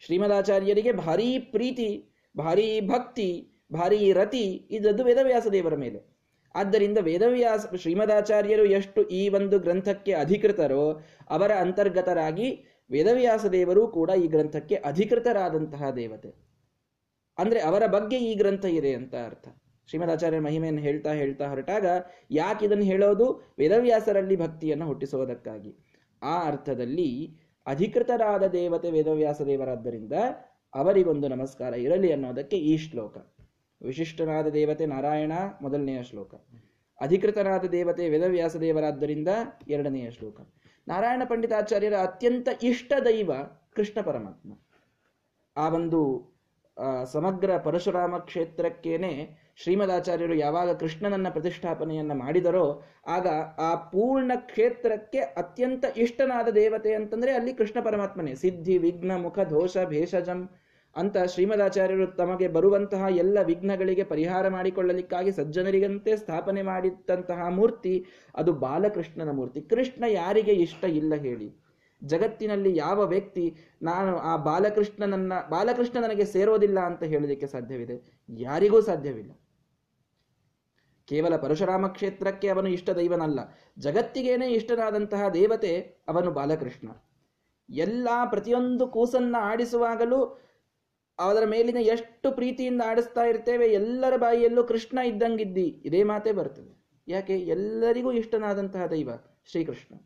ಶ್ರೀಮದಾಚಾರ್ಯರಿಗೆ 0.00 0.92
ಭಾರೀ 0.92 1.38
ಪ್ರೀತಿ, 1.38 2.12
ಭಾರೀ 2.38 2.80
ಭಕ್ತಿ, 2.80 3.52
ಭಾರೀ 3.72 4.12
ರತಿ 4.12 4.66
ಇದದ್ದು 4.70 5.04
ವೇದವ್ಯಾಸ 5.04 5.46
ದೇವರ 5.46 5.74
ಮೇಲೆ. 5.74 6.15
ಆದ್ದರಿಂದ 6.56 6.98
ವೇದವ್ಯಾಸ 6.98 7.66
ಶ್ರೀಮದಾಚಾರ್ಯರು 7.76 8.64
ಎಷ್ಟು 8.64 9.08
ಈ 9.08 9.28
ಒಂದು 9.28 9.58
ಗ್ರಂಥಕ್ಕೆ 9.58 10.12
ಅಧಿಕೃತರೋ 10.12 11.00
ಅವರ 11.30 11.52
ಅಂತರ್ಗತರಾಗಿ 11.52 12.64
ವೇದವ್ಯಾಸ 12.90 13.46
ದೇವರು 13.46 13.88
ಕೂಡ 13.88 14.10
ಈ 14.10 14.26
ಗ್ರಂಥಕ್ಕೆ 14.26 14.74
ಅಧಿಕೃತರಾದಂತಹ 14.74 15.90
ದೇವತೆ. 15.90 16.34
ಅಂದ್ರೆ 17.38 17.60
ಅವರ 17.60 17.86
ಬಗ್ಗೆ 17.86 18.16
ಈ 18.16 18.34
ಗ್ರಂಥ 18.34 18.64
ಇದೆ 18.64 18.94
ಅಂತ 18.94 19.14
ಅರ್ಥ. 19.14 19.48
ಶ್ರೀಮದಾಚಾರ್ಯ 19.86 20.40
ಮಹಿಮೆಯನ್ನು 20.40 20.82
ಹೇಳ್ತಾ 20.82 21.12
ಹೇಳ್ತಾ 21.12 21.48
ಹೊರಟಾಗ 21.48 21.86
ಯಾಕೆ 22.30 22.66
ಇದನ್ನು 22.66 22.84
ಹೇಳೋದು? 22.84 23.54
ವೇದವ್ಯಾಸರಲ್ಲಿ 23.58 24.36
ಭಕ್ತಿಯನ್ನು 24.36 24.86
ಹುಟ್ಟಿಸುವುದಕ್ಕಾಗಿ. 24.86 25.76
ಆ 26.22 26.46
ಅರ್ಥದಲ್ಲಿ 26.46 27.38
ಅಧಿಕೃತರಾದ 27.66 28.46
ದೇವತೆ 28.46 28.90
ವೇದವ್ಯಾಸ 28.90 29.42
ದೇವರಾದ್ದರಿಂದ 29.42 30.12
ಅವರಿಗೊಂದು 30.74 31.28
ನಮಸ್ಕಾರ 31.28 31.74
ಇರಲಿ 31.74 32.12
ಅನ್ನೋದಕ್ಕೆ 32.12 32.56
ಈ 32.56 32.76
ಶ್ಲೋಕ. 32.76 33.35
ವಿಶಿಷ್ಟನಾದ 33.82 34.46
ದೇವತೆ 34.46 34.86
ನಾರಾಯಣ 34.86 35.32
ಮೊದಲನೆಯ 35.62 36.02
ಶ್ಲೋಕ. 36.02 36.34
ಅಧಿಕೃತನಾದ 37.00 37.64
ದೇವತೆ 37.64 38.08
ವೇದವ್ಯಾಸ 38.08 38.56
ದೇವರಾದ್ದರಿಂದ 38.56 39.28
ಎರಡನೆಯ 39.68 40.10
ಶ್ಲೋಕ. 40.10 40.40
ನಾರಾಯಣ 40.88 41.22
ಪಂಡಿತಾಚಾರ್ಯರ 41.28 41.94
ಅತ್ಯಂತ 41.94 42.48
ಇಷ್ಟ 42.62 42.92
ದೈವ 43.04 43.30
ಕೃಷ್ಣ 43.74 44.00
ಪರಮಾತ್ಮ. 44.00 44.52
ಆ 45.56 45.68
ಒಂದು 45.68 46.00
ಸಮಗ್ರ 47.04 47.56
ಪರಶುರಾಮ 47.56 48.18
ಕ್ಷೇತ್ರಕ್ಕೇನೆ 48.18 49.30
ಶ್ರೀಮದಾಚಾರ್ಯರು 49.56 50.34
ಯಾವಾಗ 50.34 50.76
ಕೃಷ್ಣನನ್ನ 50.76 51.28
ಪ್ರತಿಷ್ಠಾಪನೆಯನ್ನ 51.28 52.12
ಮಾಡಿದರೋ 52.12 52.82
ಆಗ 53.06 53.26
ಆ 53.58 53.74
ಪೂರ್ಣ 53.74 54.32
ಕ್ಷೇತ್ರಕ್ಕೆ 54.36 55.18
ಅತ್ಯಂತ 55.18 55.84
ಇಷ್ಟನಾದ 55.96 56.48
ದೇವತೆ 56.48 56.94
ಅಂತಂದ್ರೆ 56.94 57.32
ಅಲ್ಲಿ 57.32 57.54
ಕೃಷ್ಣ 57.54 57.80
ಪರಮಾತ್ಮನೇ. 57.84 58.34
ಸಿದ್ಧಿ, 58.34 58.78
ವಿಘ್ನ, 58.78 59.16
ಮುಖ, 59.16 59.38
ದೋಷ, 59.38 59.78
ಭೇಷಜಂ 59.78 60.50
ಅಂತ 60.96 61.16
ಶ್ರೀಮದಾಚಾರ್ಯರು 61.18 62.06
ತಮಗೆ 62.06 62.48
ಬರುವಂತಹ 62.48 63.04
ಎಲ್ಲ 63.10 63.38
ವಿಘ್ನಗಳಿಗೆ 63.40 64.04
ಪರಿಹಾರ 64.04 64.48
ಮಾಡಿಕೊಳ್ಳಲಿಕ್ಕಾಗಿ 64.48 65.32
ಸಜ್ಜನರಿಗಂತೆ 65.32 66.16
ಸ್ಥಾಪನೆ 66.16 66.62
ಮಾಡಿದ್ದಂತಹ 66.62 67.48
ಮೂರ್ತಿ, 67.48 68.06
ಅದು 68.34 68.52
ಬಾಲಕೃಷ್ಣನ 68.52 69.30
ಮೂರ್ತಿ. 69.30 69.60
ಕೃಷ್ಣ 69.60 70.04
ಯಾರಿಗೆ 70.08 70.52
ಇಷ್ಟ 70.52 70.84
ಇಲ್ಲ 70.84 71.14
ಹೇಳಿ. 71.14 71.56
ಜಗತ್ತಿನಲ್ಲಿ 72.04 72.76
ಯಾವ 72.76 73.06
ವ್ಯಕ್ತಿ, 73.06 73.56
ನಾನು 73.82 74.16
ಆ 74.16 74.36
ಬಾಲಕೃಷ್ಣನನ್ನ, 74.36 75.32
ಬಾಲಕೃಷ್ಣ 75.50 75.98
ನನಗೆ 75.98 76.24
ಸೇರೋದಿಲ್ಲ 76.24 76.80
ಅಂತ 76.80 77.02
ಹೇಳಲಿಕ್ಕೆ 77.02 77.46
ಸಾಧ್ಯವಿದೆ? 77.46 78.22
ಯಾರಿಗೂ 78.28 78.80
ಸಾಧ್ಯವಿಲ್ಲ. 78.80 79.32
ಕೇವಲ 81.06 81.36
ಪರಶುರಾಮ 81.36 81.86
ಕ್ಷೇತ್ರಕ್ಕೆ 81.86 82.48
ಅವನು 82.48 82.68
ಇಷ್ಟ 82.68 82.90
ದೈವನಲ್ಲ. 82.90 83.38
ಜಗತ್ತಿಗೇನೆ 83.78 84.48
ಇಷ್ಟನಾದಂತಹ 84.48 85.28
ದೇವತೆ 85.28 85.80
ಅವನು 86.08 86.30
ಬಾಲಕೃಷ್ಣ. 86.30 86.88
ಎಲ್ಲ 87.70 88.08
ಪ್ರತಿಯೊಂದು 88.30 88.86
ಕೂಸನ್ನ 88.86 89.36
ಆಡಿಸುವಾಗಲೂ 89.40 90.40
ಅದರ 91.18 91.44
ಮೇಲಿನ 91.44 91.76
ಎಷ್ಟು 91.76 92.32
ಪ್ರೀತಿಯಿಂದ 92.32 92.82
ಆಡಿಸ್ತಾ 92.86 93.24
ಇರ್ತೇವೆ 93.24 93.66
ಎಲ್ಲರ 93.66 94.16
ಬಾಯಿಯಲ್ಲೂ 94.16 94.64
ಕೃಷ್ಣ 94.64 94.98
ಇದ್ದಂಗಿದ್ದಿ, 94.98 95.82
ಇದೇ 95.84 96.02
ಮಾತೇ 96.02 96.32
ಬರ್ತದೆ. 96.32 96.86
ಯಾಕೆ? 97.08 97.38
ಎಲ್ಲರಿಗೂ 97.38 98.12
ಇಷ್ಟನಾದಂತಹ 98.12 98.86
ದೈವ 98.86 99.10
ಶ್ರೀಕೃಷ್ಣ. 99.50 99.96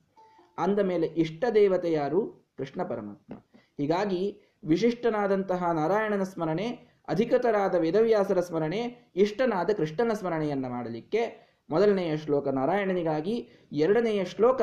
ಅಂದ 0.58 0.78
ಮೇಲೆ 0.78 1.06
ಇಷ್ಟ 1.06 1.44
ದೇವತೆ 1.54 1.92
ಯಾರು? 1.92 2.52
ಕೃಷ್ಣ 2.58 2.82
ಪರಮಾತ್ಮ. 2.82 3.34
ಹೀಗಾಗಿ 3.78 4.40
ವಿಶಿಷ್ಟನಾದಂತಹ 4.64 5.70
ನಾರಾಯಣನ 5.70 6.22
ಸ್ಮರಣೆ, 6.22 6.90
ಅಧಿಕತರಾದ 7.08 7.74
ವೇದವ್ಯಾಸರ 7.74 8.40
ಸ್ಮರಣೆ, 8.40 9.12
ಇಷ್ಟನಾದ 9.16 9.70
ಕೃಷ್ಣನ 9.76 10.12
ಸ್ಮರಣೆಯನ್ನು 10.12 10.68
ಮಾಡಲಿಕ್ಕೆ 10.68 11.50
ಮೊದಲನೆಯ 11.70 12.16
ಶ್ಲೋಕ 12.16 12.48
ನಾರಾಯಣನಿಗಾಗಿ, 12.48 13.48
ಎರಡನೆಯ 13.72 14.24
ಶ್ಲೋಕ 14.24 14.62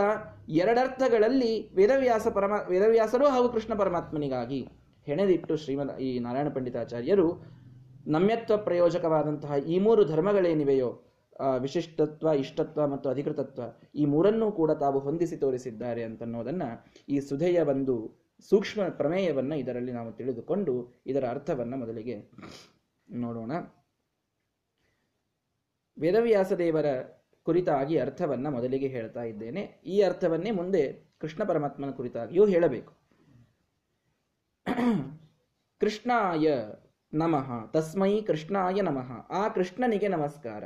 ಎರಡರ್ಥಗಳಲ್ಲಿ 0.49 1.75
ವೇದವ್ಯಾಸ 1.75 2.27
ಪರಮ, 2.27 2.53
ವೇದವ್ಯಾಸರು 2.69 3.27
ಹಾಗೂ 3.27 3.49
ಕೃಷ್ಣ 3.49 3.73
ಪರಮಾತ್ಮನಿಗಾಗಿ. 3.73 4.67
ಹೆಣೆದಿಟ್ಟು 5.07 5.55
ಶ್ರೀಮದ್, 5.57 5.93
ಈ 5.99 6.19
ನಾರಾಯಣ 6.19 6.49
ಪಂಡಿತಾಚಾರ್ಯರು, 6.49 7.27
ನಮ್ಯತ್ವ 8.07 8.57
ಪ್ರಯೋಜಕವಾದಂತಹ 8.57 9.53
ಈ 9.67 9.79
ಮೂರು 9.79 10.05
ಧರ್ಮಗಳೇನಿವೆಯೋ 10.05 10.89
ವಿಶಿಷ್ಟತ್ವ, 11.59 12.27
ಇಷ್ಟತ್ವ 12.27 12.87
ಮತ್ತು 12.87 13.09
ಅಧಿಕೃತತ್ವ, 13.09 13.63
ಈ 13.95 14.05
ಮೂರನ್ನೂ 14.05 14.51
ಕೂಡ 14.51 14.71
ತಾವು 14.71 14.99
ಹೊಂದಿಸಿ 14.99 15.37
ತೋರಿಸಿದ್ದಾರೆ 15.37 16.03
ಅಂತನ್ನೋದನ್ನ 16.03 16.63
ಈ 17.09 17.19
ಸುಧೆಯ 17.19 17.59
ಒಂದು 17.73 17.95
ಸೂಕ್ಷ್ಮ 18.49 18.81
ಪ್ರಮೇಯವನ್ನ 18.89 19.53
ಇದರಲ್ಲಿ 19.53 19.91
ನಾವು 19.91 20.11
ತಿಳಿದುಕೊಂಡು 20.11 20.73
ಇದರ 21.05 21.25
ಅರ್ಥವನ್ನ 21.29 21.75
ಮೊದಲಿಗೆ 21.75 22.15
ನೋಡೋಣ. 23.09 23.51
ವೇದವ್ಯಾಸ 25.97 26.53
ದೇವರ 26.53 26.85
ಕುರಿತಾಗಿ 27.47 27.97
ಅರ್ಥವನ್ನ 27.97 28.47
ಮೊದಲಿಗೆ 28.49 28.87
ಹೇಳ್ತಾ 28.87 29.23
ಇದ್ದೇನೆ. 29.23 29.61
ಈ 29.85 30.01
ಅರ್ಥವನ್ನೇ 30.01 30.51
ಮುಂದೆ 30.51 30.83
ಕೃಷ್ಣ 31.19 31.43
ಪರಮಾತ್ಮನ 31.43 31.91
ಕುರಿತಾಗಿಯೂ 31.91 32.45
ಹೇಳಬೇಕು. 32.45 33.06
ಕೃಷ್ಣಾಯ 35.79 36.57
ನಮಃ. 37.13 37.71
ತಸ್ಮೈ 37.71 38.21
ಕೃಷ್ಣಾಯ 38.21 38.81
ನಮಃ. 38.81 39.27
ಆ 39.29 39.47
ಕೃಷ್ಣನಿಗೆ 39.47 40.07
ನಮಸ್ಕಾರ. 40.07 40.63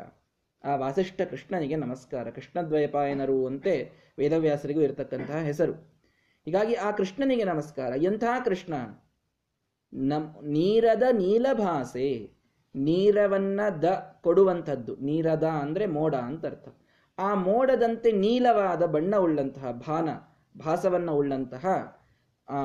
ಆ 0.63 0.75
ವಾಸಿಷ್ಠ 0.75 1.22
ಕೃಷ್ಣನಿಗೆ 1.22 1.75
ನಮಸ್ಕಾರ. 1.75 2.30
ಕೃಷ್ಣದ್ವಯಪಾಯನರು 2.30 3.46
ಅಂತೆ 3.46 3.91
ವೇದವ್ಯಾಸರಿಗೂ 4.18 4.82
ಇರತಕ್ಕಂತಹ 4.82 5.38
ಹೆಸರು. 5.38 5.74
ಹೀಗಾಗಿ 6.46 6.74
ಆ 6.74 6.91
ಕೃಷ್ಣನಿಗೆ 6.91 7.44
ನಮಸ್ಕಾರ. 7.44 7.94
ಎಂಥ 8.03 8.24
ಕೃಷ್ಣ? 8.46 8.74
ನಮ್ 9.94 10.44
ನೀರದ 10.44 11.03
ನೀಲಭಾಸೆ, 11.12 12.32
ನೀರವನ್ನ 12.75 13.62
ದ 13.82 14.18
ಕೊಡುವಂಥದ್ದು. 14.24 14.96
ನೀರದ 14.96 15.44
ಅಂದ್ರೆ 15.44 15.86
ಮೋಡ 15.86 16.15
ಅಂತ 16.15 16.46
ಅರ್ಥ. 16.46 16.77
ಆ 17.20 17.34
ಮೋಡದಂತೆ 17.34 18.12
ನೀಲವಾದ 18.12 18.86
ಬಣ್ಣ 18.86 19.15
ಉಳ್ಳಂತಹ 19.15 19.72
ಭಾನ, 19.72 20.10
ಭಾಸವನ್ನ 20.60 21.12
ಉಳ್ಳಂತಹ 21.12 21.65
ಆ 22.50 22.58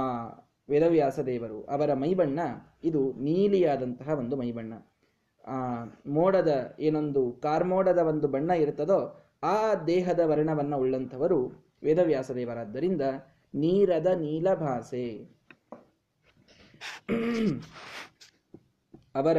ವೇದವ್ಯಾಸ 0.68 1.18
ದೇವರು. 1.28 1.58
ಅವರ 1.74 1.90
ಮೈಬಣ್ಣ, 1.94 2.40
ಇದು 2.84 3.00
ನೀಲಿಯಾದಂತಹ 3.26 4.18
ಒಂದು 4.18 4.36
ಮೈಬಣ್ಣ. 4.36 4.74
ಮೋಡದ 6.16 6.52
ಏನೊಂದು, 6.80 7.22
ಕಾರ್ಮೋಡದ 7.42 8.00
ಒಂದು 8.12 8.28
ಬಣ್ಣ 8.28 8.50
ಇರುತ್ತದೋ, 8.64 8.98
ಆ 9.42 9.58
ದೇಹದ 9.86 10.20
ವರ್ಣವನ್ನು 10.24 10.76
ಉಳ್ಳಂಥವರು 10.78 11.40
ವೇದವ್ಯಾಸ 11.84 12.30
ದೇವರಾದ್ದರಿಂದ 12.30 13.02
ನೀರದ 13.54 14.08
ನೀಲಭಾಸೆ 14.24 15.06
ಅವರ 19.14 19.38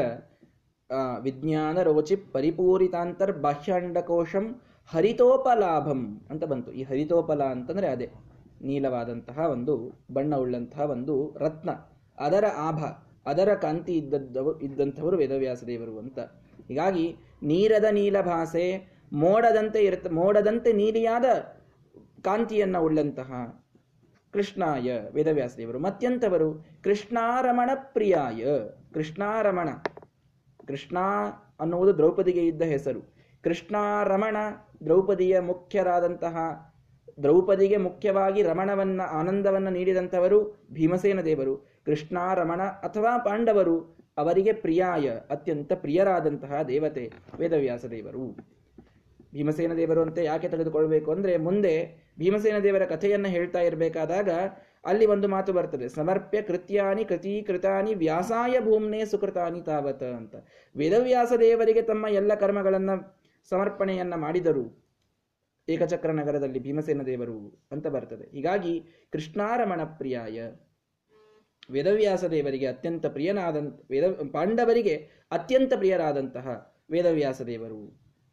ವಿಜ್ಞಾನ 1.24 1.78
ರೋಚಿ 1.88 2.16
ಪರಿಪೂರಿತಾಂತರ್ 2.36 3.34
ಬಾಹ್ಯಾಂಡಕೋಶಂ 3.42 4.46
ಹರಿತೋಪಲಾಭಂ 4.90 6.02
ಅಂತ 6.30 6.44
ಬಂತು. 6.52 6.70
ಈ 6.80 6.84
ಹರಿತೋಪಲ 6.84 7.42
ಅಂತಂದ್ರೆ 7.56 7.88
ಅದೇ. 7.88 8.08
ನೀಲವಾದಂತಹ 8.62 9.40
ಒಂದು, 9.40 10.06
ಬಣ್ಣ 10.14 10.36
ಉಳ್ಳಂತಹ 10.36 10.80
ಒಂದು 10.80 11.36
ರತ್ನ. 11.38 11.70
ಅದರ 12.20 12.46
ಆಭ, 12.58 12.80
ಅದರ 13.26 13.56
ಕಾಂತಿ 13.56 13.94
ಇದ್ದದ್ದವರು 13.94 14.60
ಇದ್ದಂಥವರು 14.60 15.18
ವೇದವ್ಯಾಸ 15.18 15.64
ದೇವರು 15.64 16.00
ಅಂತ. 16.00 16.20
ಹೀಗಾಗಿ 16.68 17.16
ನೀರದ 17.44 17.84
ನೀಲಭಾಸೆ, 17.84 18.98
ಮೋಡದಂತೆ 19.14 19.80
ಇರುತ್ತ 19.80 20.08
ಮೋಡದಂತೆ 20.08 20.74
ನೀಲಿಯಾದ 20.74 21.26
ಕಾಂತಿಯನ್ನ 22.22 22.78
ಉಳ್ಳಂತಹ 22.78 23.32
ಕೃಷ್ಣಾಯ 24.34 25.00
ವೇದವ್ಯಾಸ 25.14 25.56
ದೇವರು. 25.58 25.80
ಮತ್ತೆಂಥವರು 25.80 26.66
ಕೃಷ್ಣಾರಮಣ 26.84 27.70
ಪ್ರಿಯಾಯ. 27.76 28.46
ಕೃಷ್ಣಾರಮಣ. 28.94 29.70
ಕೃಷ್ಣ 30.68 30.98
ಅನ್ನುವುದು 31.60 31.98
ದ್ರೌಪದಿಗೆ 31.98 32.48
ಇದ್ದ 32.48 32.62
ಹೆಸರು. 32.62 33.02
ಕೃಷ್ಣಾರಮಣ 33.44 34.38
ದ್ರೌಪದಿಯ 34.84 35.40
ಮುಖ್ಯರಾದಂತಹ 35.40 36.38
ದ್ರೌಪದಿಗೆ 37.22 37.78
ಮುಖ್ಯವಾಗಿ 37.78 38.44
ರಮಣವನ್ನ, 38.44 39.02
ಆನಂದವನ್ನ 39.02 39.68
ನೀಡಿದಂಥವರು 39.68 40.68
ಭೀಮಸೇನ 40.72 41.22
ದೇವರು. 41.22 41.58
ಕೃಷ್ಣಾರಮಣ 41.86 42.64
ಅಥವಾ 42.64 43.18
ಪಾಂಡವರು 43.18 43.98
ಅವರಿಗೆ 44.18 44.54
ಪ್ರಿಯಾಯ, 44.54 45.10
ಅತ್ಯಂತ 45.30 45.74
ಪ್ರಿಯರಾದಂತಹ 45.74 46.62
ದೇವತೆ 46.62 47.12
ವೇದವ್ಯಾಸ 47.40 47.86
ದೇವರು. 47.86 48.38
ಭೀಮಸೇನ 49.34 49.74
ದೇವರು 49.74 50.02
ಅಂತ 50.02 50.18
ಯಾಕೆ 50.18 50.50
ತೆಗೆದುಕೊಳ್ಬೇಕು 50.50 51.12
ಅಂದ್ರೆ, 51.12 51.38
ಮುಂದೆ 51.38 52.08
ಭೀಮಸೇನ 52.20 52.60
ದೇವರ 52.60 52.86
ಕಥೆಯನ್ನು 52.86 53.28
ಹೇಳ್ತಾ 53.28 53.60
ಇರಬೇಕಾದಾಗ 53.60 54.30
ಅಲ್ಲಿ 54.86 55.06
ಒಂದು 55.06 55.28
ಮಾತು 55.28 55.54
ಬರ್ತದೆ. 55.54 55.90
ಸಮರ್ಪ್ಯ 55.90 56.42
ಕೃತ್ಯಾನಿ 56.42 57.06
ಕೃತೀಕೃತಾನಿ 57.06 57.94
ವ್ಯಾಸಾಯ 57.94 58.60
ಭೂಮ್ನೇ 58.60 59.06
ಸುಕೃತಾನಿ 59.06 59.62
ತಾವತ 59.62 60.04
ಅಂತ. 60.04 60.36
ವೇದವ್ಯಾಸ 60.78 61.34
ದೇವರಿಗೆ 61.40 61.82
ತಮ್ಮ 61.82 62.08
ಎಲ್ಲ 62.08 62.36
ಕರ್ಮಗಳನ್ನ 62.36 62.90
ಸಮರ್ಪಣೆಯನ್ನ 63.50 64.16
ಮಾಡಿದರು. 64.16 64.87
ಏಕಚಕ್ರ 65.70 66.12
ನಗರದಲ್ಲಿ 66.12 66.60
ಭೀಮಸೇನ 66.60 67.02
ದೇವರು 67.02 67.68
ಅಂತ 67.72 67.88
ಬರ್ತದೆ. 67.88 68.26
ಹೀಗಾಗಿ 68.32 68.74
ಕೃಷ್ಣಾರಮಣ 69.12 69.84
ಪ್ರಿಯಾಯ. 69.84 70.40
ವೇದವ್ಯಾಸ 71.70 72.24
ದೇವರಿಗೆ 72.24 72.66
ಅತ್ಯಂತ 72.66 73.06
ಪ್ರಿಯನಾದಂತ, 73.06 73.80
ವೇದ, 73.92 74.06
ಪಾಂಡವರಿಗೆ 74.32 74.96
ಅತ್ಯಂತ 75.32 75.74
ಪ್ರಿಯರಾದಂತಹ 75.74 76.48
ವೇದವ್ಯಾಸ 76.92 77.42
ದೇವರು 77.42 77.82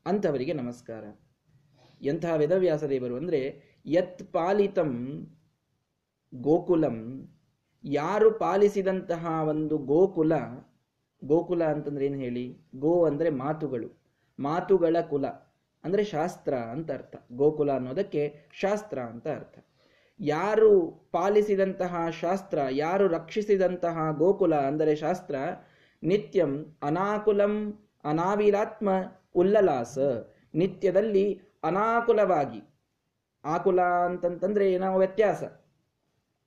ಅಂಥವರಿಗೆ 0.06 0.52
ನಮಸ್ಕಾರ. 0.52 1.04
ಎಂತಹ 2.02 2.34
ವೇದವ್ಯಾಸ 2.34 2.84
ದೇವರು 2.84 3.16
ಅಂದರೆ, 3.16 3.40
ಯತ್ 3.86 4.22
ಪಾಲಿತಂ 4.32 4.92
ಗೋಕುಲಂ, 6.34 6.98
ಯಾರು 7.84 8.30
ಪಾಲಿಸಿದಂತಹ 8.38 9.26
ಒಂದು 9.48 9.78
ಗೋಕುಲ 9.78 10.32
ಗೋಕುಲ 11.22 11.64
ಅಂತಂದ್ರೆ 11.64 12.06
ಏನು 12.06 12.18
ಹೇಳಿ? 12.18 12.46
ಗೋ 12.74 13.04
ಅಂದರೆ 13.04 13.30
ಮಾತುಗಳು, 13.30 13.88
ಮಾತುಗಳ 14.38 14.96
ಕುಲ. 15.00 15.24
ಅಂದ್ರೆ 15.84 16.04
ಶಾಸ್ತ್ರ 16.04 16.54
ಅಂತ 16.54 16.90
ಅರ್ಥ. 16.92 17.16
ಗೋಕುಲ 17.32 17.72
ಅನ್ನೋದಕ್ಕೆ 17.72 18.34
ಶಾಸ್ತ್ರ 18.52 18.98
ಅಂತ 18.98 19.28
ಅರ್ಥ. 19.28 19.66
ಯಾರು 20.20 20.90
ಪಾಲಿಸಿದಂತಹ 21.12 22.10
ಶಾಸ್ತ್ರ, 22.20 22.58
ಯಾರು 22.70 23.08
ರಕ್ಷಿಸಿದಂತಹ 23.08 23.96
ಗೋಕುಲ 24.12 24.54
ಅಂದರೆ 24.54 24.96
ಶಾಸ್ತ್ರ, 24.96 25.34
ನಿತ್ಯಂ 26.02 26.78
ಅನಾಕುಲಂ 26.82 27.80
ಅನಾವಿರಾತ್ಮ 28.04 28.88
ಉಲ್ಲಲಾಸ. 29.34 29.98
ನಿತ್ಯದಲ್ಲಿ 30.54 31.40
ಅನಾಕುಲವಾಗಿ. 31.64 32.62
ಆಕುಲ 33.44 33.80
ಅಂತಂತಂದ್ರೆ 33.80 34.78
ನಾವು 34.78 34.98
ವ್ಯತ್ಯಾಸ. 34.98 35.42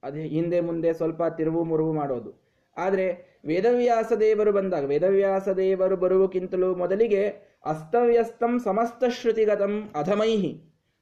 ಅದೇ 0.03 0.21
ಹಿಂದೆ 0.21 0.59
ಮುಂದೆ 0.59 0.93
ಸ್ವಲ್ಪ 0.93 1.23
ತಿರುವು 1.23 1.63
ಮುರುವು 1.63 1.93
ಮಾಡೋದು. 1.93 2.47
ಆದರೆ 2.77 3.37
ವೇದವ್ಯಾಸ 3.45 4.13
ದೇವರು 4.19 4.51
ಬಂದಾಗ, 4.51 4.85
ವೇದವ್ಯಾಸ 4.85 5.49
ದೇವರು 5.49 5.97
ಬರುವಕ್ಕಿಂತಲೂ 5.97 6.75
ಮೊದಲಿಗೆ 6.75 7.23
ಅಸ್ತವ್ಯಸ್ತಂ 7.67 8.59
ಸಮಸ್ತ 8.59 9.03
ಶ್ರುತಿಗತಂ 9.17 9.73
ಅಧಮೈಹಿ 9.95 10.51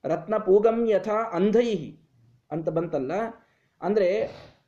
ರತ್ನ 0.04 0.36
ಪೂಗಂ 0.38 0.78
ಯಥಾ 0.90 1.18
ಅಂಧೈಹಿ 1.34 1.92
ಅಂತ 2.52 2.70
ಬಂತಲ್ಲ? 2.70 3.14
ಅಂದರೆ 3.82 4.10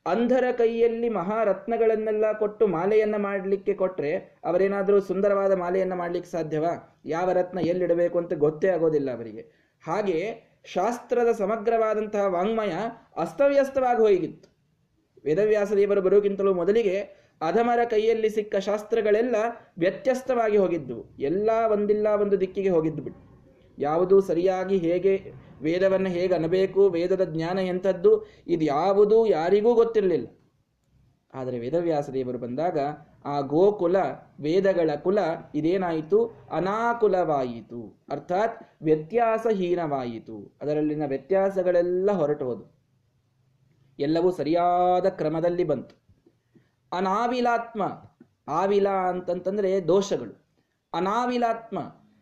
ಅಂಧರ 0.06 0.44
ಕೈಯಲ್ಲಿ 0.58 1.08
ಮಹಾರತ್ನಗಳನ್ನೆಲ್ಲ 1.08 2.26
ಕೊಟ್ಟು 2.32 2.66
ಮಾಲೆಯನ್ನ 2.66 3.16
ಮಾಡಲಿಕ್ಕೆ 3.16 3.74
ಕೊಟ್ಟರೆ 3.74 4.12
ಅವರೇನಾದರೂ 4.44 4.98
ಸುಂದರವಾದ 5.00 5.52
ಮಾಲೆಯನ್ನು 5.52 5.96
ಮಾಡಲಿಕ್ಕೆ 5.96 6.30
ಸಾಧ್ಯವಾ? 6.30 6.72
ಯಾವ 7.04 7.32
ರತ್ನ 7.32 7.58
ಎಲ್ಲಿಡಬೇಕು 7.62 8.18
ಅಂತ 8.18 8.32
ಗೊತ್ತೇ 8.34 8.68
ಆಗೋದಿಲ್ಲ 8.68 9.08
ಅವರಿಗೆ. 9.14 9.42
ಹಾಗೆ 9.82 10.18
ಶಾಸ್ತ್ರದ 10.64 11.32
ಸಮಗ್ರವಾದಂತಹ 11.32 12.26
ವಾಂಗ್ಮಯ 12.26 12.72
ಅಸ್ತವ್ಯಸ್ತವಾಗಿ 13.16 14.00
ಹೋಗಿತ್ತು. 14.00 14.48
ವೇದವ್ಯಾಸ 15.24 15.72
ದೇವರು 15.72 16.00
ಬರೋಕ್ಕಿಂತಲೂ 16.00 16.54
ಮೊದಲಿಗೆ 16.54 16.96
ಅಧಮರ 17.40 17.84
ಕೈಯಲ್ಲಿ 17.84 18.30
ಸಿಕ್ಕ 18.30 18.56
ಶಾಸ್ತ್ರಗಳೆಲ್ಲ 18.56 19.36
ವ್ಯತ್ಯಸ್ತವಾಗಿ 19.78 20.56
ಹೋಗಿದ್ದು 20.56 21.16
ಎಲ್ಲ 21.18 21.50
ಒಂದಿಲ್ಲ 21.72 22.06
ಒಂದು 22.20 22.40
ದಿಕ್ಕಿಗೆ 22.40 22.68
ಹೋಗಿದ್ದು 22.68 23.02
ಬಿಟ್ಟು 23.02 23.28
ಯಾವುದು 23.78 24.20
ಸರಿಯಾಗಿ 24.20 24.76
ಹೇಗೆ 24.76 25.32
ವೇದವನ್ನು 25.62 26.08
ಹೇಗೆ 26.08 26.34
ಅನ್ನಬೇಕು 26.34 26.88
ವೇದದ 26.88 27.24
ಜ್ಞಾನ 27.24 27.58
ಎಂಥದ್ದು, 27.58 28.26
ಇದು 28.46 28.64
ಯಾವುದೂ 28.64 29.26
ಯಾರಿಗೂ 29.26 29.74
ಗೊತ್ತಿರಲಿಲ್ಲ. 29.74 30.26
ಆದರೆ 31.34 31.58
ವೇದವ್ಯಾಸ 31.58 32.10
ದೇವರು 32.10 32.38
ಬಂದಾಗ, 32.38 32.78
ಆ 33.24 33.40
ಗೋಕುಲ, 33.40 33.96
ವೇದಗಳ 34.40 34.90
ಕುಲ 35.02 35.18
ಇದೇನಾಯಿತು? 35.54 36.46
ಅನಾಕುಲವಾಯಿತು. 36.52 38.06
ಅರ್ಥಾತ್ 38.10 38.82
ವ್ಯತ್ಯಾಸಹೀನವಾಯಿತು. 38.82 40.58
ಅದರಲ್ಲಿನ 40.62 41.02
ವ್ಯತ್ಯಾಸಗಳೆಲ್ಲ 41.06 42.12
ಹೊರಟೋದು 42.12 42.78
ಎಲ್ಲವೂ 43.98 44.30
ಸರಿಯಾದ 44.30 45.06
ಕ್ರಮದಲ್ಲಿ 45.06 45.64
ಬಂತು. 45.64 46.07
ಅನಾವಿಲಾತ್ಮ. 46.92 47.82
ಆವಿಲ 48.48 48.88
ಅಂತಂತಂದ್ರೆ 48.88 49.88
ದೋಷಗಳು. 49.88 50.48
ಅನಾವಿಲಾತ್ಮ. 50.94 51.78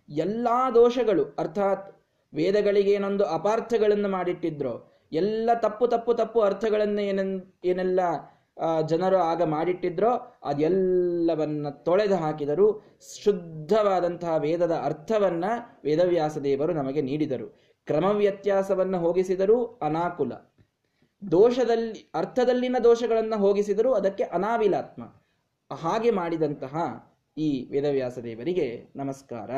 ಎಲ್ಲ 0.08 0.48
ದೋಷಗಳು, 0.74 1.24
ಅರ್ಥಾತ್ 1.38 2.04
ವೇದಗಳಿಗೆ 2.34 2.90
ಏನೊಂದು 2.90 3.24
ಅಪಾರ್ಥಗಳನ್ನು 3.24 4.08
ಮಾಡಿಟ್ಟಿದ್ರೋ, 4.08 4.92
ಎಲ್ಲ 5.12 5.50
ತಪ್ಪು 5.54 5.86
ತಪ್ಪು 5.86 6.14
ತಪ್ಪು 6.14 6.40
ಅರ್ಥಗಳನ್ನು 6.40 7.02
ಏನನ್, 7.02 7.42
ಏನೆಲ್ಲ 7.64 8.00
ಜನರು 8.86 9.16
ಆಗ 9.16 9.42
ಮಾಡಿಟ್ಟಿದ್ರೋ, 9.42 10.40
ಅದೆಲ್ಲವನ್ನ 10.44 11.68
ತೊಳೆದು 11.68 12.16
ಹಾಕಿದರು 12.16 12.82
ಶುದ್ಧವಾದಂತಹ 13.24 14.36
ವೇದದ 14.36 14.80
ಅರ್ಥವನ್ನ 14.84 15.44
ವೇದವ್ಯಾಸ 15.84 16.38
ದೇವರು 16.38 16.72
ನಮಗೆ 16.72 17.00
ನೀಡಿದರು. 17.00 17.46
ಕ್ರಮ 17.86 18.04
ವ್ಯತ್ಯಾಸವನ್ನು 18.04 18.98
ಹೋಗಿಸಿದರೂ 18.98 19.64
ಅನಾಕುಲ. 19.82 20.32
ದೋಷದಲ್ಲಿ, 21.30 22.10
ಅರ್ಥದಲ್ಲಿನ 22.14 22.76
ದೋಷಗಳನ್ನು 22.84 23.38
ಹೋಗಿಸಿದರೂ 23.38 23.92
ಅದಕ್ಕೆ 23.92 24.24
ಅನಾವಿಲಾತ್ಮ. 24.24 25.22
ಹಾಗೆ 25.74 26.10
ಮಾಡಿದಂತಹ 26.10 26.76
ಈ 27.38 27.68
ವೇದವ್ಯಾಸ 27.70 28.18
ದೇವರಿಗೆ 28.18 28.92
ನಮಸ್ಕಾರ 28.96 29.56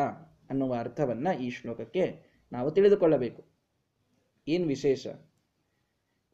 ಅನ್ನುವ 0.51 0.75
ಅರ್ಥವನ್ನ 0.75 1.29
ಈ 1.41 1.51
ಶ್ಲೋಕಕ್ಕೆ 1.51 2.23
ನಾವು 2.53 2.71
ತಿಳಿದುಕೊಳ್ಳಬೇಕು. 2.71 3.45
ಏನು 4.49 4.67
ವಿಶೇಷ? 4.67 5.07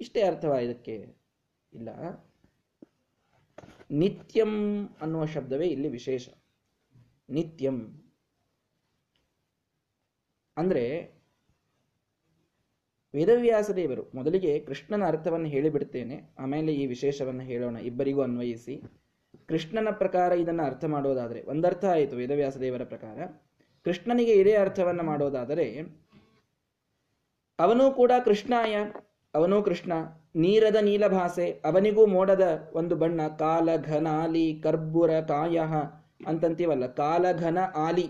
ಇಷ್ಟೇ 0.01 0.23
ಅರ್ಥವ 0.23 0.53
ಇದಕ್ಕೆ? 0.53 1.17
ಇಲ್ಲ. 1.73 1.89
ನಿತ್ಯಂ 3.91 4.89
ಅನ್ನುವ 5.01 5.25
ಶಬ್ದವೇ 5.25 5.67
ಇಲ್ಲಿ 5.67 5.89
ವಿಶೇಷ. 5.89 6.29
ನಿತ್ಯಂ. 7.31 8.05
ಅಂದ್ರೆ 10.57 11.14
ವೇದವ್ಯಾಸ 13.15 13.71
ದೇವರು 13.71 14.11
ಮೊದಲಿಗೆ 14.15 14.59
ಕೃಷ್ಣನ 14.59 15.07
ಅರ್ಥವನ್ನು 15.07 15.47
ಹೇಳಿಬಿಡ್ತೇನೆ 15.47 16.23
ಆಮೇಲೆ 16.39 16.73
ಈ 16.73 16.87
ವಿಶೇಷವನ್ನು 16.87 17.43
ಹೇಳೋಣ. 17.43 17.77
ಇಬ್ಬರಿಗೂ 17.77 18.23
ಅನ್ವಯಿಸಿ. 18.23 18.83
ಕೃಷ್ಣನ 19.49 19.89
ಪ್ರಕಾರ 19.91 20.33
ಇದನ್ನು 20.33 20.63
ಅರ್ಥ 20.63 20.85
ಮಾಡೋದಾದರೆ 20.85 21.43
ಒಂದರ್ಥ 21.43 21.85
ಆಯಿತು 21.85 22.17
ವೇದವ್ಯಾಸ 22.17 22.57
ದೇವರ 22.57 22.85
ಪ್ರಕಾರ. 22.85 23.19
ಕೃಷ್ಣನಿಗೆ 23.85 24.33
ಇದೇ 24.33 24.53
ಅರ್ಥವನ್ನು 24.53 25.03
ಮಾಡೋದಾದರೆ 25.03 25.97
ಅವನೂ 27.59 27.91
ಕೂಡ 27.91 28.13
ಕೃಷ್ಣಾಯ, 28.25 28.77
ಅವನೂ 29.35 29.63
ಕೃಷ್ಣ, 29.63 29.93
ನೀರದ 30.37 30.77
ನೀಲಭಾಸೆ, 30.77 31.63
ಅವನಿಗೂ 31.65 32.07
ಮೋಡದ 32.07 32.71
ಒಂದು 32.73 32.97
ಬಣ್ಣ 32.97 33.29
ಕಾಲ 33.29 33.69
ಘನ 33.77 34.07
ಆಲಿ 34.11 34.61
ಕರ್ಬುರ 34.61 35.11
ಕಾಯ 35.21 35.61
ಅಂತಂತೀವಲ್ಲ 36.27 36.87
ಕಾಲ 36.87 37.27
ಘನ 37.33 37.59
ಆಲಿ, 37.77 38.09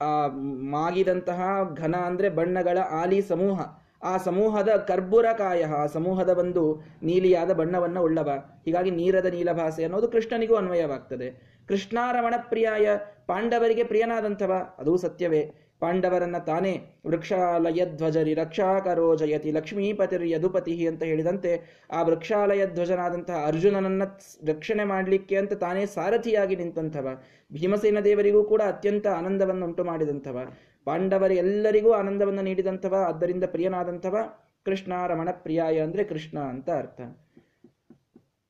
ಆ, 0.00 0.26
ಮಾಗಿದಂತಹ 0.70 1.42
ಘನ 1.74 1.94
ಅಂದ್ರೆ 1.94 2.28
ಬಣ್ಣಗಳ 2.28 2.78
ಆಲಿ 2.78 3.22
ಸಮೂಹ. 3.22 3.83
ಆ 4.04 4.16
ಸಮೂಹದ 4.16 4.68
ಕರ್ಬುರಕಾಯ, 4.68 5.64
ಆ 5.64 5.86
ಸಮೂಹದ 5.86 6.28
ಒಂದು 6.28 6.82
ನೀಲಿಯಾದ 7.02 7.50
ಬಣ್ಣವನ್ನು 7.50 8.02
ಉಳ್ಳವ. 8.02 8.30
ಹೀಗಾಗಿ 8.64 8.90
ನೀರದ 8.90 9.26
ನೀಲಭಾಸೆ 9.26 9.84
ಅನ್ನೋದು 9.84 10.08
ಕೃಷ್ಣನಿಗೂ 10.08 10.54
ಅನ್ವಯವಾಗ್ತದೆ. 10.54 11.28
ಕೃಷ್ಣಾರಮಣ 11.68 12.34
ಪ್ರಿಯಾಯ 12.38 12.88
ಪಾಂಡವರಿಗೆ 13.26 13.84
ಪ್ರಿಯನಾದಂಥವ, 13.84 14.52
ಅದೂ 14.78 14.96
ಸತ್ಯವೇ. 14.96 15.52
ಪಾಂಡವರನ್ನ 15.80 16.38
ತಾನೇ 16.38 16.72
ವೃಕ್ಷಾಲಯ 17.06 17.86
ಧ್ವಜರಿ 17.86 18.34
ರಕ್ಷಾಕರೋ 18.34 19.16
ಜಯತಿ 19.16 19.50
ಲಕ್ಷ್ಮೀಪತಿರ್ 19.50 20.26
ಯದುಪತಿ 20.26 20.86
ಅಂತ 20.86 21.02
ಹೇಳಿದಂತೆ 21.02 21.82
ಆ 21.92 22.02
ವೃಕ್ಷಾಲಯ 22.02 22.66
ಧ್ವಜನಾದಂತಹ 22.66 23.44
ಅರ್ಜುನನನ್ನ 23.46 24.02
ರಕ್ಷಣೆ 24.46 24.84
ಮಾಡಲಿಕ್ಕೆ 24.84 25.36
ಅಂತ 25.36 25.52
ತಾನೇ 25.52 25.86
ಸಾರಥಿಯಾಗಿ 25.86 26.56
ನಿಂತಂಥವ. 26.56 27.08
ಭೀಮಸೇನ 27.52 28.00
ದೇವರಿಗೂ 28.00 28.44
ಕೂಡ 28.44 28.62
ಅತ್ಯಂತ 28.62 29.06
ಆನಂದವನ್ನು 29.06 29.66
ಉಂಟು 29.66 29.84
ಮಾಡಿದಂಥವ. 29.84 30.38
ಪಾಂಡವರ 30.84 31.32
ಎಲ್ಲರಿಗೂ 31.32 31.92
ಆನಂದವನ್ನು 31.92 32.42
ನೀಡಿದಂಥವ, 32.42 32.94
ಆದ್ದರಿಂದ 33.08 33.44
ಪ್ರಿಯನಾದಂಥವ 33.44 34.16
ಕೃಷ್ಣ 34.64 35.06
ರಮಣ 35.06 35.28
ಪ್ರಿಯಾಯ 35.30 35.80
ಅಂದ್ರೆ 35.80 36.04
ಕೃಷ್ಣ 36.04 36.38
ಅಂತ 36.38 36.70
ಅರ್ಥ. 36.70 37.00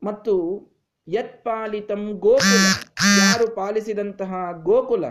ಮತ್ತು 0.02 0.34
ಯತ್ 1.08 1.44
ಪಾಲಿತಂ 1.44 2.12
ಗೋಕುಲ. 2.12 2.66
ಯಾರು 3.20 3.54
ಪಾಲಿಸಿದಂತಹ 3.54 4.34
ಗೋಕುಲ? 4.62 5.06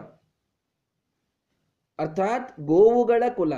ಅರ್ಥಾತ್ 1.99 2.59
ಗೋವುಗಳ 2.59 3.23
ಕುಲ. 3.35 3.53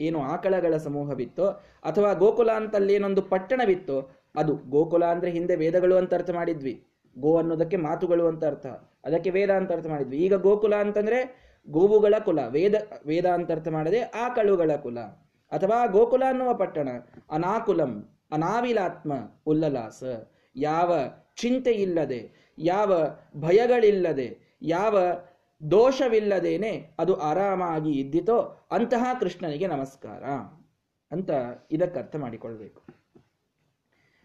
ಏನು 0.00 0.22
ಆಕಳಗಳ 0.22 0.76
ಸಮೂಹವಿತ್ತೋ 0.76 1.46
ಅಥವಾ 1.84 2.12
ಗೋಕುಲ 2.12 2.50
ಅಂತಲ್ಲಿ 2.50 2.94
ಏನೊಂದು 2.94 3.22
ಪಟ್ಟಣವಿತ್ತೋ 3.22 4.10
ಅದು 4.36 4.54
ಗೋಕುಲ 4.54 5.04
ಅಂದ್ರೆ 5.04 5.30
ಹಿಂದೆ 5.30 5.56
ವೇದಗಳು 5.56 5.96
ಅಂತ 5.96 6.14
ಅರ್ಥ 6.14 6.30
ಮಾಡಿದ್ವಿ. 6.30 6.86
ಗೋ 7.18 7.38
ಅನ್ನೋದಕ್ಕೆ 7.38 7.76
ಮಾತುಗಳು 7.76 8.26
ಅಂತ 8.26 8.44
ಅರ್ಥ. 8.44 8.66
ಅದಕ್ಕೆ 9.04 9.30
ವೇದ 9.30 9.50
ಅಂತ 9.50 9.72
ಅರ್ಥ 9.72 9.86
ಮಾಡಿದ್ವಿ. 9.86 10.16
ಈಗ 10.16 10.34
ಗೋಕುಲ 10.34 10.74
ಅಂತಂದ್ರೆ 10.74 11.49
ಗೋವುಗಳ 11.68 12.14
ಕುಲ, 12.24 12.38
ವೇದ 12.46 12.74
ವೇದ 13.06 13.26
ಅಂತ 13.26 13.50
ಅರ್ಥ 13.50 13.68
ಮಾಡದೆ 13.68 14.00
ಆಕಳುಗಳ 14.00 14.70
ಕುಲ. 14.76 14.98
ಅಥವಾ 15.50 15.86
ಗೋಕುಲ 15.86 16.22
ಅನ್ನುವ 16.28 16.54
ಪಟ್ಟಣ, 16.54 16.88
ಅನಾಕುಲಂ, 17.30 18.08
ಅನಾವಿಲಾತ್ಮ, 18.32 19.12
ಉಲ್ಲಲಾಸ. 19.46 20.02
ಯಾವ 20.56 20.98
ಚಿಂತೆ 21.36 21.72
ಇಲ್ಲದೆ 21.72 22.52
ಯಾವ 22.58 23.08
ಭಯಗಳಿಲ್ಲದೆ, 23.36 24.58
ಯಾವ 24.62 24.98
ದೋಷವಿಲ್ಲದೇನೆ 25.70 26.90
ಅದು 26.98 27.14
ಆರಾಮಾಗಿ 27.14 27.90
ಇದ್ದಿತೋ 27.90 28.66
ಅಂತಹ 28.70 29.16
ಕೃಷ್ಣನಿಗೆ 29.20 29.66
ನಮಸ್ಕಾರ. 29.66 30.24
ಅಂತ 31.12 31.30
ಇದಕ್ಕೆ 31.70 32.00
ಅರ್ಥ 32.00 32.16
ಮಾಡಿಕೊಳ್ಬೇಕು. 32.16 32.82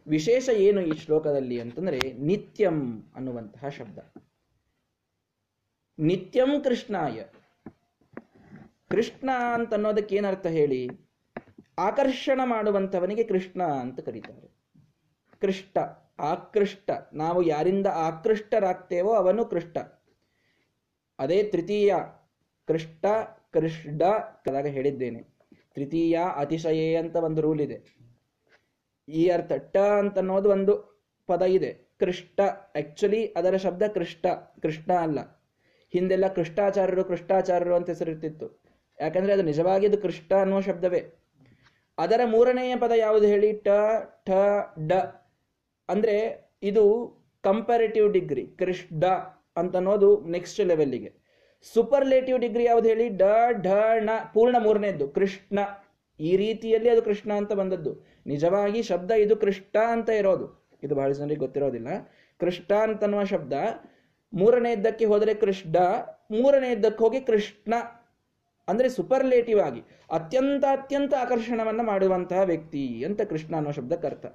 ವಿಶೇಷ 0.08 0.50
ಏನು 0.50 0.82
ಈ 0.82 0.92
ಶ್ಲೋಕದಲ್ಲಿ 0.98 1.60
ಅಂತಂದ್ರೆ 1.60 2.14
ನಿತ್ಯಂ 2.14 3.04
ಅನ್ನುವಂತಹ 3.16 3.70
ಶಬ್ದ. 3.70 4.00
ನಿತ್ಯಂ 6.00 6.64
ಕೃಷ್ಣಾಯ. 6.64 7.24
ಕೃಷ್ಣ 8.90 9.30
ಅಂತ 9.54 9.74
ಅನ್ನೋದಕ್ಕೆ 9.74 10.16
ಏನರ್ಥ 10.16 10.46
ಹೇಳಿ? 10.46 10.90
ಆಕರ್ಷಣ 11.80 12.42
ಮಾಡುವಂಥವನಿಗೆ 12.44 13.24
ಕೃಷ್ಣ 13.24 13.64
ಅಂತ 13.64 14.00
ಕರೀತಾರೆ. 14.00 14.56
ಕೃಷ್ಣ 15.42 15.80
ಆಕೃಷ್ಟ. 16.20 16.92
ನಾವು 17.14 17.42
ಯಾರಿಂದ 17.42 17.88
ಆಕೃಷ್ಟರಾಗ್ತೇವೋ 17.88 19.14
ಅವನು 19.14 19.46
ಕೃಷ್ಣ 19.46 19.80
ಅದೇ 21.20 21.44
ತೃತೀಯ 21.44 21.96
ಕೃಷ್ಣ 22.68 23.06
ಕೃಷ್ಣ 23.52 24.02
ಕದಾಗ 24.46 24.68
ಹೇಳಿದ್ದೇನೆ. 24.68 25.24
ತೃತೀಯ 25.76 26.20
ಅತಿಶಯೇ 26.36 26.96
ಅಂತ 26.96 27.16
ಒಂದು 27.16 27.42
ರೂಲ್ 27.42 27.62
ಇದೆ. 27.62 27.98
ಈ 29.10 29.28
ಅರ್ಥ, 29.28 29.52
ಟ 29.52 29.78
ಅಂತ 29.78 30.18
ಅನ್ನೋದು 30.18 30.50
ಒಂದು 30.50 31.04
ಪದ 31.28 31.42
ಇದೆ. 31.42 31.74
ಕೃಷ್ಣ 32.00 32.44
ಆಕ್ಚುಲಿ 32.78 33.28
ಅದರ 33.28 33.58
ಶಬ್ದ 33.58 33.84
ಕೃಷ್ಣ 34.62 34.94
ಅಲ್ಲ. 34.94 35.45
ಹಿಂದೆಲ್ಲ 35.96 36.28
ಕೃಷ್ಣಾಚಾರ್ಯರು 36.28 37.06
ಕೃಷ್ಣಾಚಾರ್ಯರು 37.06 37.76
ಅಂತ 37.76 37.90
ಹೆಸರಿರ್ತಿತ್ತು. 37.90 38.64
ಯಾಕಂದ್ರೆ 39.00 39.34
ಅದು 39.34 39.42
ನಿಜವಾಗಿ 39.42 39.88
ಅದು 39.88 39.98
ಕೃಷ್ಣ 39.98 40.36
ಅನ್ನುವ 40.36 40.60
ಶಬ್ದವೇ. 40.60 41.04
ಅದರ 41.98 42.22
ಮೂರನೆಯ 42.26 42.76
ಪದ 42.76 42.92
ಯಾವುದು 42.96 43.28
ಹೇಳಿ? 43.28 43.54
ಟ, 43.54 43.68
ಠ, 44.26 44.32
ಡ. 44.88 44.92
ಅಂದ್ರೆ 45.90 46.46
ಇದು 46.64 46.84
ಕಂಪ್ಯಾರಿಟಿವ್ 47.44 48.14
ಡಿಗ್ರಿ 48.14 48.48
ಕೃಷ್ಣ 48.48 49.06
ಅಂತ 49.56 49.76
ಅನ್ನೋದು 49.76 50.28
ನೆಕ್ಸ್ಟ್ 50.28 50.60
ಲೆವೆಲ್ಗೆ 50.60 51.14
ಸೂಪರ್ಲೇಟಿವ್ 51.74 52.40
ಡಿಗ್ರಿ 52.40 52.64
ಯಾವ್ದು 52.64 52.90
ಹೇಳಿ? 52.90 53.10
ಡ, 53.10 53.22
ಢ, 53.64 53.68
ಣ, 54.00 54.10
ಪೂರ್ಣ 54.34 54.56
ಮೂರನೇದ್ದು, 54.64 55.08
ಕೃಷ್ಣ. 55.08 55.60
ಈ 56.20 56.38
ರೀತಿಯಲ್ಲಿ 56.38 56.90
ಅದು 56.90 57.02
ಕೃಷ್ಣ 57.02 57.34
ಅಂತ 57.34 57.54
ಬಂದದ್ದು. 57.54 58.08
ನಿಜವಾಗಿ 58.26 58.84
ಶಬ್ದ 58.84 59.12
ಇದು 59.12 59.36
ಕೃಷ್ಣ 59.36 59.80
ಅಂತ 59.88 60.10
ಇರೋದು. 60.10 60.70
ಇದು 60.84 60.96
ಬಹಳ 60.96 61.12
ಜನರಿಗೆ 61.12 61.40
ಗೊತ್ತಿರೋದಿಲ್ಲ. 61.40 61.88
ಕೃಷ್ಣ 62.40 62.76
ಅಂತನ್ನುವ 62.76 63.24
ಶಬ್ದ 63.24 63.54
ಮೂರನೇ 64.36 64.72
ಇದ್ದಕ್ಕೆ 64.72 65.06
ಹೋದರೆ 65.06 65.34
ಕೃಷ್ಣ, 65.34 65.78
ಮೂರನೇ 66.32 66.70
ಇದ್ದಕ್ಕೆ 66.72 67.04
ಹೋಗಿ 67.04 67.22
ಕೃಷ್ಣ. 67.22 67.74
ಅಂದರೆ 68.68 68.90
ಸುಪರ್ಲೇಟಿವ್ 68.90 69.60
ಆಗಿ 69.60 69.82
ಅತ್ಯಂತ 70.12 70.66
ಅತ್ಯಂತ 70.72 71.14
ಆಕರ್ಷಣವನ್ನು 71.22 71.84
ಮಾಡುವಂತಹ 71.84 72.42
ವ್ಯಕ್ತಿ 72.42 73.04
ಅಂತ 73.04 73.22
ಕೃಷ್ಣ 73.22 73.56
ಅನ್ನೋ 73.56 73.72
ಶಬ್ದಕ್ಕೆ 73.72 74.08
ಅರ್ಥ 74.08 74.26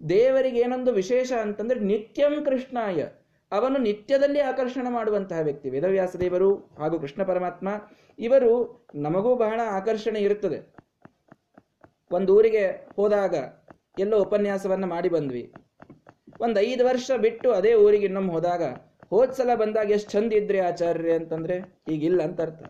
ದೇವರಿಗೆ 0.00 0.60
ಏನೊಂದು 0.60 0.92
ವಿಶೇಷ 0.92 1.32
ಅಂತಂದ್ರೆ 1.32 1.80
ನಿತ್ಯಂ 1.80 2.44
ಕೃಷ್ಣಾಯ. 2.44 3.00
ಅವನು 3.52 3.78
ನಿತ್ಯದಲ್ಲಿ 3.78 4.40
ಆಕರ್ಷಣ 4.40 4.86
ಮಾಡುವಂತಹ 4.90 5.40
ವ್ಯಕ್ತಿ. 5.40 5.70
ವೇದವ್ಯಾಸ 5.70 6.16
ದೇವರು 6.16 6.50
ಹಾಗೂ 6.78 7.00
ಕೃಷ್ಣ 7.00 7.22
ಪರಮಾತ್ಮ, 7.22 7.68
ಇವರು 8.18 8.52
ನಮಗೂ 8.94 9.32
ಬಹಳ 9.36 9.60
ಆಕರ್ಷಣೆ 9.70 10.20
ಇರುತ್ತದೆ. 10.20 10.58
ಒಂದು 12.10 12.30
ಊರಿಗೆ 12.36 12.64
ಹೋದಾಗ 12.96 13.34
ಎಲ್ಲೋ 13.98 14.18
ಉಪನ್ಯಾಸವನ್ನು 14.18 14.86
ಮಾಡಿ 14.86 15.08
ಬಂದ್ವಿ. 15.08 15.44
ಒಂದು 16.40 16.60
ಐದು 16.60 16.82
ವರ್ಷ 16.86 17.10
ಬಿಟ್ಟು 17.16 17.52
ಅದೇ 17.52 17.74
ಊರಿಗೆ 17.74 18.06
ಇನ್ನೊಮ್ಮೆ 18.06 18.32
ಹೋದಾಗ 18.32 18.62
ಹೋದ್ಸಲ 19.12 19.54
ಬಂದಾಗ 19.54 19.90
ಎಷ್ಟು 19.90 20.10
ಚಂದ 20.10 20.32
ಇದ್ರಿ 20.32 20.58
ಆಚಾರ್ಯ 20.58 21.12
ಅಂತಂದ್ರೆ, 21.12 21.82
ಈಗಿಲ್ಲ 21.88 22.22
ಅಂತ 22.22 22.40
ಅರ್ಥ. 22.40 22.62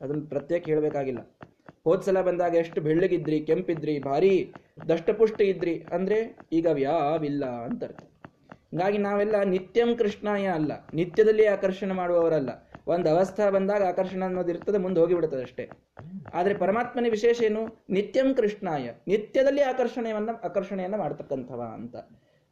ಅದನ್ನ 0.00 0.28
ಪ್ರತ್ಯೇಕ 0.28 0.64
ಹೇಳ್ಬೇಕಾಗಿಲ್ಲ. 0.64 1.36
ಹೋದ್ಸಲ 1.84 2.20
ಬಂದಾಗ 2.20 2.54
ಎಷ್ಟು 2.54 2.80
ಬೆಳ್ಳಗಿದ್ರಿ, 2.80 3.40
ಕೆಂಪಿದ್ರಿ, 3.40 3.98
ಭಾರಿ 3.98 4.54
ದಷ್ಟಪುಷ್ಟ 4.88 5.40
ಇದ್ರಿ 5.40 5.84
ಅಂದ್ರೆ, 5.92 6.48
ಈಗ 6.52 6.66
ಯಾವಿಲ್ಲ 6.78 7.44
ಅಂತ 7.44 7.84
ಅರ್ಥ. 7.84 8.02
ಹೀಗಾಗಿ 8.70 8.98
ನಾವೆಲ್ಲ 8.98 9.42
ನಿತ್ಯಂ 9.42 9.96
ಕೃಷ್ಣಾಯ 9.96 10.46
ಅಲ್ಲ, 10.46 10.72
ನಿತ್ಯದಲ್ಲಿ 10.94 11.46
ಆಕರ್ಷಣೆ 11.46 11.94
ಮಾಡುವವರಲ್ಲ. 11.94 12.48
ಒಂದು 12.86 13.10
ಅವಸ್ಥಾ 13.10 13.50
ಬಂದಾಗ 13.50 13.82
ಆಕರ್ಷಣೆ 13.82 14.24
ಅನ್ನೋದು 14.24 14.50
ಇರ್ತದೆ, 14.50 14.78
ಮುಂದೆ 14.78 15.00
ಹೋಗಿಬಿಡ್ತದೆ 15.00 15.42
ಅಷ್ಟೇ. 15.42 15.70
ಆದರೆ 16.34 16.54
ಪರಮಾತ್ಮನ 16.54 17.06
ವಿಶೇಷ 17.10 17.42
ಏನು? 17.42 17.84
ನಿತ್ಯಂ 17.90 18.34
ಕೃಷ್ಣಾಯ, 18.34 18.90
ನಿತ್ಯದಲ್ಲಿ 19.08 19.62
ಆಕರ್ಷಣೆಯನ್ನ 19.62 20.30
ಆಕರ್ಷಣೆಯನ್ನ 20.44 20.96
ಮಾಡ್ತಕ್ಕಂಥವ 20.96 21.70
ಅಂತ. 21.74 21.96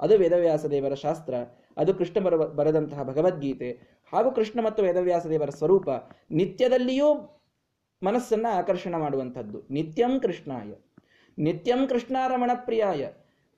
ಅದು 0.01 0.19
ವೇದವ್ಯಾಸ 0.19 0.67
ದೇವರ 0.67 0.95
ಶಾಸ್ತ್ರ. 0.95 1.35
ಅದು 1.77 1.95
ಕೃಷ್ಣ 1.95 2.21
ಬರ 2.21 2.37
ಬರೆದಂತಹ 2.37 3.03
ಭಗವದ್ಗೀತೆ. 3.03 3.71
ಹಾಗೂ 4.13 4.31
ಕೃಷ್ಣ 4.31 4.61
ಮತ್ತು 4.61 4.83
ವೇದವ್ಯಾಸ 4.83 5.27
ದೇವರ 5.27 5.51
ಸ್ವರೂಪ 5.51 5.89
ನಿತ್ಯದಲ್ಲಿಯೂ 6.31 7.39
ಮನಸ್ಸನ್ನ 8.03 8.47
ಆಕರ್ಷಣ 8.53 8.95
ಮಾಡುವಂಥದ್ದು. 8.97 9.63
ನಿತ್ಯಂ 9.71 10.21
ಕೃಷ್ಣಾಯ. 10.21 10.75
ನಿತ್ಯಂ 11.39 11.89
ಕೃಷ್ಣಾರಮಣ 11.89 12.51
ಪ್ರಿಯಾಯ. 12.55 13.09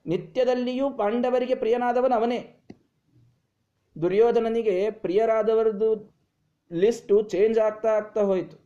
ನಿತ್ಯದಲ್ಲಿಯೂ 0.06 0.90
ಪಾಂಡವರಿಗೆ 0.90 1.54
ಪ್ರಿಯನಾದವನು 1.54 2.14
ಅವನೇ. 2.14 2.60
ದುರ್ಯೋಧನನಿಗೆ 4.02 4.90
ಪ್ರಿಯರಾದವರದು 4.90 6.14
ಲಿಸ್ಟು 6.72 7.22
ಚೇಂಜ್ 7.22 7.58
ಆಗ್ತಾ 7.58 7.88
ಆಗ್ತಾ 7.88 8.20
ಹೋಯಿತು. 8.20 8.64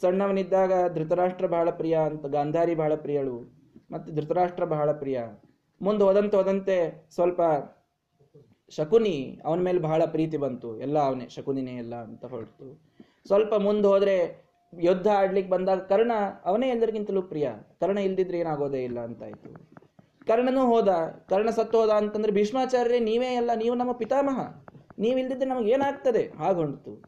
ಸಣ್ಣವನಿದ್ದಾಗ 0.00 0.92
ಧೃತರಾಷ್ಟ್ರ 0.94 1.46
ಬಹಳ 1.46 1.70
ಪ್ರಿಯ 1.70 1.98
ಅಂತ, 1.98 2.26
ಗಾಂಧಾರಿ 2.26 2.74
ಬಹಳ 2.74 2.94
ಪ್ರಿಯಳು. 2.94 3.58
ಮತ್ತೆ 3.90 4.12
ಧೃತರಾಷ್ಟ್ರ 4.12 4.64
ಬಹಳ 4.64 4.92
ಪ್ರಿಯ. 4.92 5.20
ಮುಂದೆ 5.82 6.04
ಹೋದಂತೆ 6.04 7.06
ಸ್ವಲ್ಪ 7.10 7.40
ಶಕುನಿ 8.70 9.40
ಅವನ 9.44 9.60
ಮೇಲೆ 9.60 9.78
ಬಹಳ 9.78 10.04
ಪ್ರೀತಿ 10.04 10.36
ಬಂತು. 10.36 10.80
ಎಲ್ಲ 10.80 10.98
ಅವನೇ, 10.98 11.28
ಶಕುನಿನೇ 11.28 11.72
ಎಲ್ಲ 11.72 11.94
ಅಂತ 11.94 12.24
ಹೊರಟು. 12.24 12.80
ಸ್ವಲ್ಪ 13.26 13.54
ಮುಂದೆ 13.54 13.88
ಹೋದ್ರೆ 13.88 14.46
ಯುದ್ಧ 14.80 15.08
ಆಡ್ಲಿಕ್ಕೆ 15.08 15.52
ಬಂದಾಗ 15.52 15.78
ಕರ್ಣ 15.78 16.12
ಅವನೇ 16.44 16.68
ಎಲ್ಲರಿಗಿಂತಲೂ 16.68 17.22
ಪ್ರಿಯ. 17.22 17.50
ಕರ್ಣ 17.80 17.98
ಇಲ್ದಿದ್ರೆ 17.98 18.38
ಏನಾಗೋದೇ 18.38 18.84
ಇಲ್ಲ 18.84 19.00
ಅಂತಾಯ್ತು 19.00 19.68
ಕರ್ಣನೂ 20.26 20.66
ಹೋದ. 20.66 20.88
ಕರ್ಣ 21.28 21.50
ಸತ್ತು 21.50 21.80
ಹೋದ 21.80 21.90
ಅಂತಂದ್ರೆ 21.90 22.32
ಭೀಷ್ಮಾಚಾರ್ಯ 22.32 22.98
ನೀವೇ 22.98 23.26
ಎಲ್ಲ 23.26 23.50
ನೀವು 23.56 23.74
ನಮ್ಮ 23.74 23.92
ಪಿತಾಮಹ. 23.92 24.40
ನೀವಿಲ್ದಿದ್ರೆ 24.98 25.48
ನಮಗೆ 25.50 25.70
ಏನಾಗ್ತದೆ? 25.72 26.28
ಹಾಗೊಂಡ್ತು 26.38 27.02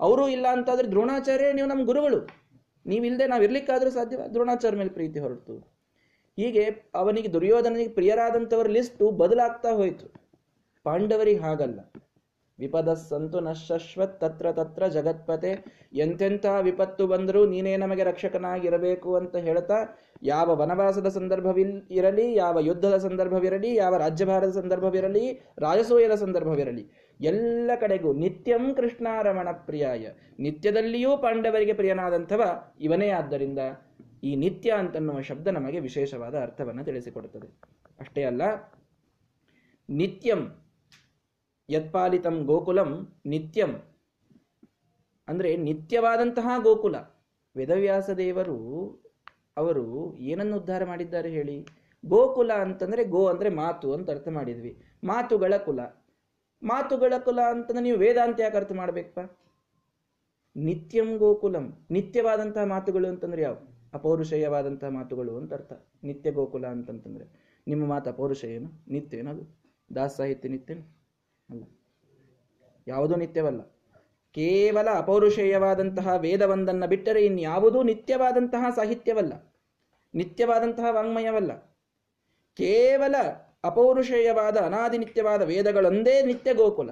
ಅವರು 0.00 0.28
ಇಲ್ಲ 0.28 0.46
ಅಂತಾದ್ರೆ 0.46 0.88
ದ್ರೋಣಾಚಾರ್ಯ 0.88 1.52
ನೀವು 1.52 1.68
ನಮ್ಮ 1.68 1.84
ಗುರುಗಳು. 1.84 2.28
ನೀವಿಲ್ಲದೆ 2.86 3.26
ನಾವು 3.26 3.42
ಇರ್ಲಿಕ್ಕಾದ್ರೂ 3.42 3.90
ಸಾಧ್ಯವ? 3.90 4.20
ದ್ರೋಣಾಚಾರ್ಯ 4.32 4.78
ಮೇಲೆ 4.78 4.90
ಪ್ರೀತಿ 4.90 5.18
ಹೊರಟು. 5.18 5.72
ಹೀಗೆ 6.36 6.90
ಅವನಿಗೆ 6.94 7.32
ದುರ್ಯೋಧನಿಗೆ 7.32 7.90
ಪ್ರಿಯರಾದಂಥವ್ರ 7.90 8.66
ಲಿಸ್ಟು 8.66 9.10
ಬದಲಾಗ್ತಾ 9.10 9.70
ಹೋಯಿತು. 9.70 10.21
ಪಾಂಡವರಿಗೆ 10.84 11.40
ಹಾಗಲ್ಲ. 11.40 11.80
ವಿಪದ 12.58 12.94
ಸಂತು 12.94 13.38
ತತ್ರ 14.20 14.52
ತತ್ರ 14.52 14.86
ಜಗತ್ಪತೆ. 14.86 15.52
ಎಂತೆಂಥ 15.92 16.46
ವಿಪತ್ತು 16.62 17.06
ಬಂದರೂ 17.06 17.46
ನೀನೇ 17.46 17.76
ನಮಗೆ 17.76 18.02
ರಕ್ಷಕನಾಗಿರಬೇಕು 18.04 19.16
ಅಂತ 19.16 19.36
ಹೇಳ್ತಾ, 19.36 19.78
ಯಾವ 20.22 20.56
ವನವಾಸದ 20.56 21.08
ಸಂದರ್ಭವಿಲ್, 21.08 21.82
ಇರಲಿ, 21.90 22.34
ಯಾವ 22.34 22.60
ಯುದ್ಧದ 22.60 22.96
ಸಂದರ್ಭವಿರಲಿ, 22.96 23.74
ಯಾವ 23.74 23.96
ರಾಜ್ಯಭಾರದ 23.96 24.50
ಸಂದರ್ಭವಿರಲಿ, 24.50 25.40
ರಾಜಸೂಯದ 25.58 26.14
ಸಂದರ್ಭವಿರಲಿ, 26.14 26.84
ಎಲ್ಲ 27.20 27.70
ಕಡೆಗೂ 27.80 28.12
ನಿತ್ಯಂ 28.12 28.74
ಕೃಷ್ಣಾರಮಣ 28.74 29.48
ಪ್ರಿಯಾಯ. 29.52 30.06
ನಿತ್ಯದಲ್ಲಿಯೂ 30.38 31.16
ಪಾಂಡವರಿಗೆ 31.16 31.72
ಪ್ರಿಯನಾದಂಥವ 31.72 32.42
ಇವನೇ 32.80 33.08
ಆದ್ದರಿಂದ 33.08 33.58
ಈ 34.22 34.36
ನಿತ್ಯ 34.36 34.70
ಅಂತನ್ನುವ 34.72 35.20
ಶಬ್ದ 35.20 35.48
ನಮಗೆ 35.48 35.80
ವಿಶೇಷವಾದ 35.80 36.34
ಅರ್ಥವನ್ನು 36.34 36.84
ತಿಳಿಸಿಕೊಡುತ್ತದೆ. 36.84 37.48
ಅಷ್ಟೇ 38.00 38.22
ಅಲ್ಲ, 38.22 38.42
ನಿತ್ಯಂ 39.88 40.61
ಯತ್ಪಾಲಿತಂ 41.72 42.44
ಗೋಕುಲಂ 42.44 42.90
ನಿತ್ಯಂ. 43.26 43.72
ಅಂದರೆ 45.28 45.56
ನಿತ್ಯವಾದಂತಹ 45.56 46.48
ಗೋಕುಲ. 46.62 46.96
ವೇದವ್ಯಾಸ 47.56 48.10
ದೇವರು 48.10 48.56
ಅವರು 49.56 50.16
ಏನನ್ನು 50.16 50.56
ಉದ್ಧಾರ 50.56 50.84
ಮಾಡಿದ್ದಾರೆ 50.84 51.30
ಹೇಳಿ? 51.30 51.66
ಗೋಕುಲ 52.06 52.52
ಅಂತಂದರೆ 52.52 53.04
ಗೋ 53.04 53.26
ಅಂದರೆ 53.26 53.48
ಮಾತು 53.48 53.94
ಅಂತ 53.94 54.10
ಅರ್ಥ 54.10 54.28
ಮಾಡಿದ್ವಿ. 54.28 54.72
ಮಾತುಗಳ 55.04 55.56
ಕುಲ. 55.56 55.80
ಮಾತುಗಳ 56.62 57.12
ಕುಲ 57.18 57.40
ಅಂತಂದ್ರೆ 57.50 57.82
ನೀವು 57.82 57.98
ವೇದಾಂತ 57.98 58.40
ಯಾಕೆ 58.40 58.56
ಅರ್ಥ 58.56 58.72
ಮಾಡ್ಬೇಕಪ್ಪ? 58.72 59.20
ನಿತ್ಯಂ 60.56 61.16
ಗೋಕುಲಂ. 61.16 61.86
ನಿತ್ಯವಾದಂತಹ 61.90 62.64
ಮಾತುಗಳು 62.64 63.08
ಅಂತಂದ್ರೆ 63.08 63.42
ಯಾವ? 63.42 63.56
ಅಪೌರುಷೇಯವಾದಂತಹ 63.94 64.88
ಮಾತುಗಳು 64.88 65.36
ಅಂತ 65.36 65.52
ಅರ್ಥ. 65.52 65.72
ನಿತ್ಯ 66.04 66.30
ಗೋಕುಲ 66.30 66.66
ಅಂತಂತಂದ್ರೆ. 66.66 67.26
ನಿಮ್ಮ 67.68 67.86
ಮಾತು 67.86 68.10
ಅಪೌರುಷ 68.10 68.44
ಏನು? 68.44 68.68
ನಿತ್ಯ 68.88 69.18
ಏನದು 69.18 69.44
ದಾಸ 69.94 70.16
ಸಾಹಿತ್ಯ 70.16 70.48
ನಿತ್ಯ 70.48 70.74
ಅಲ್ಲ. 71.50 71.64
ಯಾವುದೂ 72.88 73.16
ನಿತ್ಯವಲ್ಲ. 73.16 73.60
ಕೇವಲ 74.32 74.88
ಅಪೌರುಷೇಯವಾದಂತಹ 74.98 76.14
ವೇದವೊಂದನ್ನು 76.16 76.88
ಬಿಟ್ಟರೆ 76.88 77.24
ಇನ್ಯಾವುದೂ 77.24 77.82
ನಿತ್ಯವಾದಂತಹ 77.82 78.70
ಸಾಹಿತ್ಯವಲ್ಲ. 78.76 79.54
ನಿತ್ಯವಾದಂತಹ 80.14 80.84
ವಾಂಗ್ಮಯವಲ್ಲ. 80.90 81.52
ಕೇವಲ 82.56 83.14
ಅಪೌರುಷೇಯವಾದ 83.64 84.56
ಅನಾದಿ 84.56 84.98
ನಿತ್ಯವಾದ 84.98 85.42
ವೇದಗಳೊಂದೇ 85.42 86.22
ನಿತ್ಯ 86.22 86.54
ಗೋಕುಲ. 86.54 86.90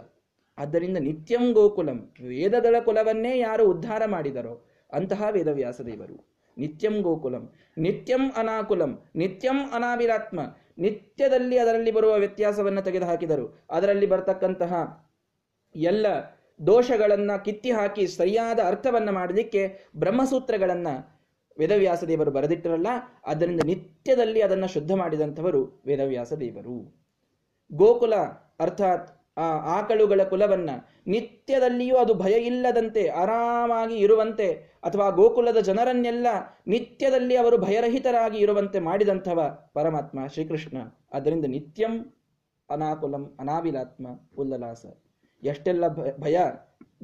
ಆದ್ದರಿಂದ 0.59 0.97
ನಿತ್ಯಂ 0.97 1.53
ಗೋಕುಲಂ, 1.53 2.15
ವೇದಗಳ 2.29 2.77
ಕುಲವನ್ನೇ 2.85 3.39
ಯಾರು 3.39 3.71
ಉದ್ಧಾರ 3.71 4.05
ಮಾಡಿದರೋ 4.07 4.67
ಅಂತಹ 4.93 5.23
ವೇದವ್ಯಾಸ 5.31 5.81
ದೇವರು 5.81 6.27
ನಿತ್ಯಂ 6.59 7.01
ಗೋಕುಲಂ, 7.01 7.53
ನಿತ್ಯಂ 7.79 8.33
ಅನಾಕುಲಂ, 8.37 9.05
ನಿತ್ಯಂ 9.15 9.71
ಅನಾವಿರಾತ್ಮ 9.73 10.41
ನಿತ್ಯದಲ್ಲಿ 10.81 11.59
ಅದರಲ್ಲಿ 11.59 11.90
ಬರುವ 11.90 12.12
ವ್ಯತ್ಯಾಸವನ್ನು 12.14 12.83
ತೆಗೆದುಹಾಕಿದರು. 12.83 13.47
ಅದರಲ್ಲಿ 13.71 14.07
ಬರ್ತಕ್ಕಂತಹ 14.07 14.73
ಎಲ್ಲ 15.75 16.07
ದೋಷಗಳನ್ನು 16.66 17.45
ಕಿತ್ತಿ 17.45 17.71
ಹಾಕಿ 17.71 18.07
ಸರಿಯಾದ 18.07 18.61
ಅರ್ಥವನ್ನು 18.66 19.12
ಮಾಡಲಿಕ್ಕೆ 19.12 19.62
ಬ್ರಹ್ಮಸೂತ್ರಗಳನ್ನು 19.97 20.95
ವೇದವ್ಯಾಸ 21.59 22.05
ದೇವರು 22.05 22.31
ಬರೆದಿಟ್ಟರಲ್ಲ, 22.31 22.87
ಅದರಿಂದ 23.27 23.61
ನಿತ್ಯದಲ್ಲಿ 23.64 24.40
ಅದನ್ನು 24.43 24.69
ಶುದ್ಧ 24.73 24.93
ಮಾಡಿದಂಥವರು 24.93 25.83
ವೇದವ್ಯಾಸ 25.87 26.33
ದೇವರು. 26.33 26.77
ಗೋಕುಲ 27.73 28.14
ಅರ್ಥಾತ್ 28.61 29.09
ಆ 29.37 29.47
ಆಕಳುಗಳ 29.77 30.21
ಕುಲವನ್ನ 30.25 30.71
ನಿತ್ಯದಲ್ಲಿಯೂ 31.07 31.97
ಅದು 31.97 32.14
ಭಯ 32.14 32.33
ಇಲ್ಲದಂತೆ 32.33 33.09
ಆರಾಮಾಗಿ 33.09 33.97
ಇರುವಂತೆ 33.97 34.49
ಅಥವಾ 34.85 35.11
ಗೋಕುಲದ 35.11 35.57
ಜನರನ್ನೆಲ್ಲ 35.57 36.27
ನಿತ್ಯದಲ್ಲಿ 36.66 37.37
ಅವರು 37.37 37.59
ಭಯರಹಿತರಾಗಿ 37.59 38.38
ಇರುವಂತೆ 38.38 38.79
ಮಾಡಿದಂಥವ 38.79 39.71
ಪರಮಾತ್ಮ 39.75 40.27
ಶ್ರೀಕೃಷ್ಣ. 40.27 40.79
ಅದರಿಂದ 41.12 41.45
ನಿತ್ಯಂ 41.45 41.95
ಅನಾಕುಲಂ 42.71 43.37
ಅನಾವಿಲಾತ್ಮ 43.40 44.07
ಉಲ್ಲಲಾಸ. 44.38 44.85
ಎಷ್ಟೆಲ್ಲ 45.43 45.88
ಭಯ 46.19 46.38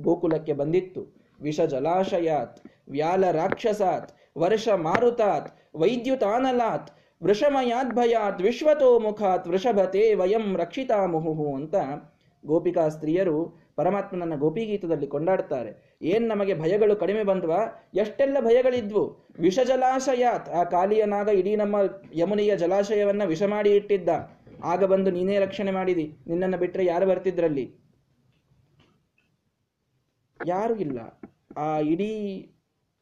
ಗೋಕುಲಕ್ಕೆ 0.00 0.52
ಬಂದಿತ್ತು. 0.52 1.16
ವಿಷ 1.40 1.60
ಜಲಾಶಯಾತ್, 1.60 2.60
ವ್ಯಾಲ 2.88 3.30
ರಾಕ್ಷಸಾತ್, 3.30 4.12
ವರ್ಷ 4.38 4.68
ಮಾರುತಾತ್, 4.68 5.48
ವೈದ್ಯುತಾನಲಾತ್ 5.76 6.90
ವೃಷಮಯಾದ್ 7.22 7.94
ಭಯಾತ್ 7.94 8.42
ವಿಶ್ವತೋ 8.42 8.98
ಮುಖಾತ್ 8.98 9.48
ವೃಷಭತೆ 9.48 10.14
ವಯಂ 10.14 10.56
ರಕ್ಷಿತಾ 10.56 11.06
ಮುಹುಹು 11.06 11.54
ಅಂತ 11.54 11.74
ಗೋಪಿಕಾ 12.46 12.88
ಸ್ತ್ರೀಯರು 12.88 13.66
ಪರಮಾತ್ಮನನ್ನ 13.76 14.34
ಗೋಪಿಗೀತದಲ್ಲಿ 14.34 15.06
ಕೊಂಡಾಡ್ತಾರೆ 15.06 15.98
ಏನ್ 16.02 16.28
ನಮಗೆ 16.28 16.54
ಭಯಗಳು 16.60 16.96
ಕಡಿಮೆ 16.96 17.22
ಬಂದ್ವಾ? 17.22 17.90
ಎಷ್ಟೆಲ್ಲ 17.94 18.40
ಭಯಗಳಿದ್ವು? 18.40 19.26
ವಿಷ 19.40 19.58
ಜಲಾಶಯಾತ್ 19.66 20.48
ಆ 20.48 20.64
ಕಾಲಿಯನಾಗ 20.64 21.28
ಇಡೀ 21.28 21.56
ನಮ್ಮ 21.56 21.76
ಯಮುನೆಯ 22.14 22.56
ಜಲಾಶಯವನ್ನ 22.56 23.24
ವಿಷ 23.24 23.42
ಮಾಡಿ 23.42 23.70
ಇಟ್ಟಿದ್ದ. 23.70 24.08
ಆಗ 24.64 24.84
ಬಂದು 24.84 25.10
ನೀನೇ 25.10 25.38
ರಕ್ಷಣೆ 25.38 25.70
ಮಾಡಿದಿ. 25.70 26.16
ನಿನ್ನನ್ನು 26.26 26.58
ಬಿಟ್ಟರೆ 26.58 26.84
ಯಾರು 26.84 27.06
ಬರ್ತಿದ್ರಲ್ಲಿ? 27.06 27.74
ಯಾರು 30.46 30.74
ಇಲ್ಲ. 30.76 31.20
ಆ 31.56 31.78
ಇಡೀ 31.78 32.12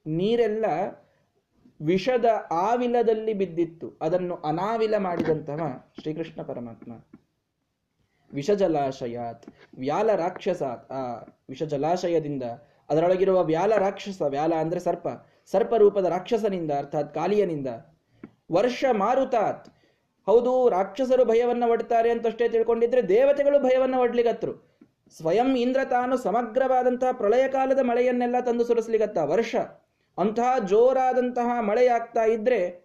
ನೀರೆಲ್ಲ 0.07 0.65
ವಿಷದ 1.81 2.25
ಆವಿಲದಲ್ಲಿ 2.51 3.35
ಬಿದ್ದಿತ್ತು. 3.35 3.99
ಅದನ್ನು 4.03 4.35
ಅನಾವಿಲ 4.35 4.97
ಮಾಡಿದಂತಹ 4.99 5.91
ಶ್ರೀಕೃಷ್ಣ 6.01 6.43
ಪರಮಾತ್ಮ. 6.43 6.93
ವಿಷ 8.35 8.51
ಜಲಾಶಯಾತ್ 8.51 9.47
ವ್ಯಾಲ 9.79 10.15
ರಾಕ್ಷಸಾತ್ 10.15 10.93
ಆ 10.93 11.15
ವಿಷ 11.49 11.63
ಜಲಾಶಯದಿಂದ 11.63 12.43
ಅದರೊಳಗಿರುವ 12.91 13.45
ವ್ಯಾಲ 13.45 13.77
ರಾಕ್ಷಸ 13.77 14.23
ವ್ಯಾಲ 14.23 14.55
ಅಂದ್ರೆ 14.55 14.81
ಸರ್ಪ. 14.81 15.09
ಸರ್ಪ 15.51 15.75
ರೂಪದ 15.75 16.05
ರಾಕ್ಷಸನಿಂದ 16.05 16.71
ಅರ್ಥಾತ್ 16.71 17.15
ಕಾಲಿಯನಿಂದ. 17.15 17.67
ವರ್ಷ 18.53 18.85
ಮಾರುತಾತ್. 18.93 19.69
ಹೌದು, 20.27 20.69
ರಾಕ್ಷಸರು 20.69 21.25
ಭಯವನ್ನು 21.25 21.71
ಒಡ್ತಾರೆ 21.71 22.11
ಅಂತಷ್ಟೇ 22.11 22.49
ತಿಳ್ಕೊಂಡಿದ್ರೆ 22.49 23.09
ದೇವತೆಗಳು 23.09 23.59
ಭಯವನ್ನು 23.59 24.01
ಒಡ್ಲಿಗತ್ರು. 24.01 24.75
ಸ್ವಯಂ 25.17 25.57
ಇಂದ್ರ 25.57 25.81
ತಾನು 25.85 26.17
ಸಮಗ್ರವಾದಂತಹ 26.17 27.13
ಪ್ರಳಯ 27.13 27.49
ಕಾಲದ 27.49 27.79
ಮಳೆಯನ್ನೆಲ್ಲ 27.83 28.41
ತಂದು 28.41 28.65
ಸುರಿಸ್ಲಿಗತ್ತ 28.65 29.19
ವರ್ಷ. 29.19 29.57
ಅಂತಹ 30.19 30.59
ಜೋರಾದಂತಹ 30.59 31.61
ಮಳೆಯಾಗ್ತಾ 31.61 32.25
ಇದ್ರೆ 32.25 32.84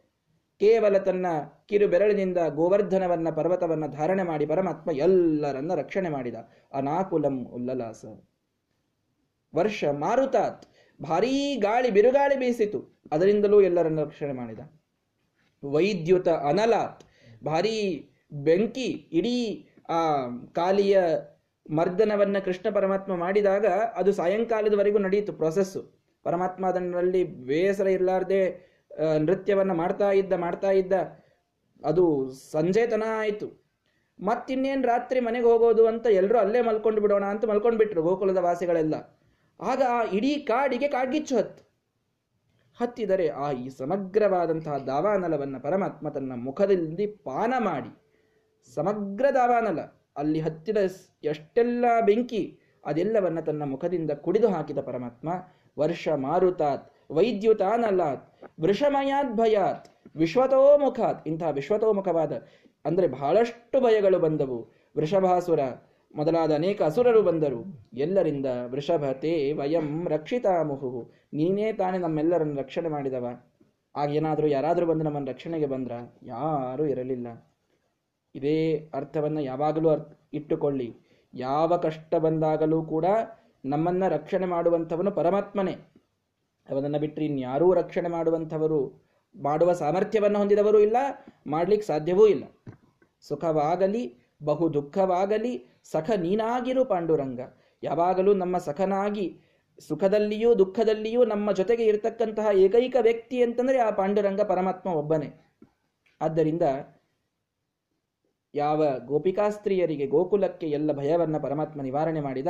ಕೇವಲ 0.60 0.98
ತನ್ನ 0.98 1.26
ಕಿರು 1.66 1.88
ಬೆರಳಿನಿಂದ 1.88 2.38
ಗೋವರ್ಧನವನ್ನ, 2.50 3.30
ಪರ್ವತವನ್ನ 3.30 3.88
ಧಾರಣೆ 3.88 4.24
ಮಾಡಿ 4.24 4.46
ಪರಮಾತ್ಮ 4.46 4.92
ಎಲ್ಲರನ್ನ 4.92 5.74
ರಕ್ಷಣೆ 5.74 6.10
ಮಾಡಿದ. 6.10 6.36
ಅನಾಕುಲಂ 6.74 7.48
ಉಲ್ಲಲಾಸ. 7.48 8.06
ವರ್ಷ 9.56 9.84
ಮಾರುತಾತ್. 9.92 10.66
ಭಾರೀ 11.04 11.56
ಗಾಳಿ, 11.56 11.92
ಬಿರುಗಾಳಿ 11.92 12.40
ಬೀಸಿತು. 12.40 13.02
ಅದರಿಂದಲೂ 13.12 13.62
ಎಲ್ಲರನ್ನ 13.62 14.02
ರಕ್ಷಣೆ 14.02 14.32
ಮಾಡಿದ. 14.32 14.60
ವೈದ್ಯುತ 15.64 16.30
ಅನಲಾತ್. 16.30 17.04
ಭಾರೀ 17.46 18.10
ಬೆಂಕಿ, 18.32 19.10
ಇಡೀ, 19.12 19.68
ಆ, 19.90 20.28
ಕಾಲಿಯ 20.56 21.04
ಮರ್ದನವನ್ನ 21.76 22.38
ಕೃಷ್ಣ 22.40 22.76
ಪರಮಾತ್ಮ 22.76 23.16
ಮಾಡಿದಾಗ 23.16 23.66
ಅದು 23.96 24.12
ಸಾಯಂಕಾಲದವರೆಗೂ 24.12 24.98
ನಡೆಯಿತು 24.98 25.34
ಪ್ರೊಸೆಸ್ಸು 25.34 26.00
ಪರಮಾತ್ಮ 26.24 26.68
ಅದನ್ನಲ್ಲಿ 26.68 27.24
ಬೇಸರ 27.24 27.88
ಇರಲಾರ್ದೆ 27.88 28.69
ನೃತ್ಯವನ್ನ 29.18 29.72
ಮಾಡ್ತಾ 29.72 30.12
ಇದ್ದ 30.12 30.34
ಮಾಡ್ತಾ 30.34 30.72
ಇದ್ದ, 30.72 30.94
ಅದು 31.86 32.32
ಸಂಜೆತನ 32.52 33.04
ಆಯಿತು. 33.08 33.48
ಮತ್ತಿನ್ನೇನು 34.20 34.88
ರಾತ್ರಿ 34.88 35.20
ಮನೆಗೆ 35.20 35.46
ಹೋಗೋದು 35.46 35.88
ಅಂತ 35.88 36.06
ಎಲ್ಲರೂ 36.06 36.40
ಅಲ್ಲೇ 36.40 36.62
ಮಲ್ಕೊಂಡು 36.62 37.02
ಬಿಡೋಣ 37.02 37.26
ಅಂತ 37.26 37.46
ಮಲ್ಕೊಂಡು 37.46 37.78
ಬಿಟ್ರು 37.78 38.04
ಗೋಕುಲದ 38.04 38.38
ವಾಸಿಗಳೆಲ್ಲ. 38.38 38.96
ಆಗ 39.62 39.82
ಇಡೀ 40.14 40.38
ಕಾಡಿಗೆ 40.38 40.88
ಕಾಡ್ಗಿಚ್ಚು 40.88 41.38
ಹತ್ತು. 41.38 41.64
ಹತ್ತಿದರೆ 42.80 43.30
ಆ 43.30 43.52
ಈ 43.52 43.70
ಸಮಗ್ರವಾದಂತಹ 43.70 44.78
ದಾವಾನಲವನ್ನು 44.78 45.60
ಪರಮಾತ್ಮ 45.62 46.10
ತನ್ನ 46.10 46.34
ಮುಖದಲ್ಲಿ 46.36 47.08
ಪಾನ 47.08 47.54
ಮಾಡಿ. 47.60 47.92
ಸಮಗ್ರ 48.76 49.26
ದಾವಾನಲ, 49.34 49.80
ಅಲ್ಲಿ 50.18 50.40
ಹತ್ತಿದ 50.40 50.78
ಎಷ್ಟೆಲ್ಲ 51.24 51.86
ಬೆಂಕಿ 52.06 52.60
ಅದೆಲ್ಲವನ್ನ 52.86 53.40
ತನ್ನ 53.40 53.64
ಮುಖದಿಂದ 53.64 54.12
ಕುಡಿದು 54.12 54.48
ಹಾಕಿದ 54.48 54.78
ಪರಮಾತ್ಮ, 54.80 55.30
ವರ್ಷ 55.80 56.08
ಮಾರುತಾತ್. 56.08 56.86
ವೈದ್ಯುತಾನಲಾತ್, 57.12 58.34
ವೃಷಮಯಾತ್ 58.62 59.34
ಭಯಾತ್, 59.34 59.90
ವಿಶ್ವತೋಮುಖಾತ್ 60.16 61.28
ಇಂತಹ 61.28 61.50
ವಿಶ್ವತೋಮುಖವಾದ, 61.50 62.32
ಅಂದ್ರೆ 62.86 63.08
ಬಹಳಷ್ಟು 63.08 63.82
ಭಯಗಳು 63.82 64.20
ಬಂದವು. 64.20 64.68
ವೃಷಭಾಸುರ, 64.98 65.60
ಮೊದಲಾದ 66.16 66.52
ಅನೇಕ 66.52 66.82
ಅಸುರರು 66.82 67.22
ಬಂದರು. 67.22 67.90
ಎಲ್ಲರಿಂದ 67.94 68.46
ವೃಷಭತೆ 68.66 69.54
ವಯಂ 69.54 70.08
ರಕ್ಷಿತಾಮುಹು 70.08 71.12
ನೀನೇ 71.34 71.74
ತಾನೇ 71.74 71.98
ನಮ್ಮೆಲ್ಲರನ್ನು 71.98 72.62
ರಕ್ಷಣೆ 72.62 72.90
ಮಾಡಿದವ. 72.90 73.28
ಆಗ 73.96 74.16
ಏನಾದರೂ 74.16 74.48
ಯಾರಾದರೂ 74.48 74.86
ಬಂದು 74.86 75.04
ನಮ್ಮನ್ನು 75.04 75.32
ರಕ್ಷಣೆಗೆ 75.32 75.66
ಬಂದ್ರ? 75.66 75.92
ಯಾರೂ 76.24 76.86
ಇರಲಿಲ್ಲ. 76.86 77.28
ಇದೇ 78.36 78.90
ಅರ್ಥವನ್ನು 78.94 79.42
ಯಾವಾಗಲೂ 79.42 79.90
ಅರ್ಥ 79.90 80.20
ಇಟ್ಟುಕೊಳ್ಳಿ. 80.34 80.96
ಯಾವ 81.34 81.78
ಕಷ್ಟ 81.78 82.16
ಬಂದಾಗಲೂ 82.16 82.86
ಕೂಡ 82.86 83.06
ನಮ್ಮನ್ನು 83.66 84.10
ರಕ್ಷಣೆ 84.10 84.46
ಮಾಡುವಂಥವನು 84.46 85.12
ಪರಮಾತ್ಮನೇ. 85.12 85.76
ಅವನನ್ನು 86.70 87.00
ಬಿಟ್ಟರೆ 87.00 87.26
ಇನ್ಯಾರೂ 87.26 87.74
ರಕ್ಷಣೆ 87.74 88.10
ಮಾಡುವಂಥವರು, 88.10 88.80
ಮಾಡುವ 89.36 89.74
ಸಾಮರ್ಥ್ಯವನ್ನು 89.74 90.40
ಹೊಂದಿದವರು 90.40 90.80
ಇಲ್ಲ, 90.80 90.98
ಮಾಡ್ಲಿಕ್ಕೆ 91.48 91.88
ಸಾಧ್ಯವೂ 91.88 92.28
ಇಲ್ಲ. 92.28 92.44
ಸುಖವಾಗಲಿ, 93.22 94.04
ಬಹು 94.44 94.74
ದುಃಖವಾಗಲಿ, 94.74 95.82
ಸಖ 95.92 96.10
ನೀನಾಗಿರು 96.18 96.86
ಪಾಂಡುರಂಗ. 96.86 97.40
ಯಾವಾಗಲೂ 97.84 98.34
ನಮ್ಮ 98.34 98.58
ಸಖನಾಗಿ, 98.58 99.42
ಸುಖದಲ್ಲಿಯೂ 99.88 100.56
ದುಃಖದಲ್ಲಿಯೂ 100.56 101.26
ನಮ್ಮ 101.26 101.52
ಜೊತೆಗೆ 101.52 101.84
ಇರತಕ್ಕಂತಹ 101.86 102.48
ಏಕೈಕ 102.54 102.96
ವ್ಯಕ್ತಿ 103.02 103.44
ಅಂತಂದರೆ 103.44 103.78
ಆ 103.78 103.90
ಪಾಂಡುರಂಗ 103.90 104.42
ಪರಮಾತ್ಮ 104.42 104.90
ಒಬ್ಬನೇ. 104.90 105.30
ಆದ್ದರಿಂದ 106.22 106.62
ಯಾವ 108.54 108.86
ಗೋಪಿಕಾಸ್ತ್ರೀಯರಿಗೆ 109.06 110.08
ಗೋಕುಲಕ್ಕೆ 110.08 110.68
ಎಲ್ಲ 110.68 110.92
ಭಯವನ್ನ 110.92 111.38
ಪರಮಾತ್ಮ 111.38 111.82
ನಿವಾರಣೆ 111.82 112.20
ಮಾಡಿದ, 112.20 112.48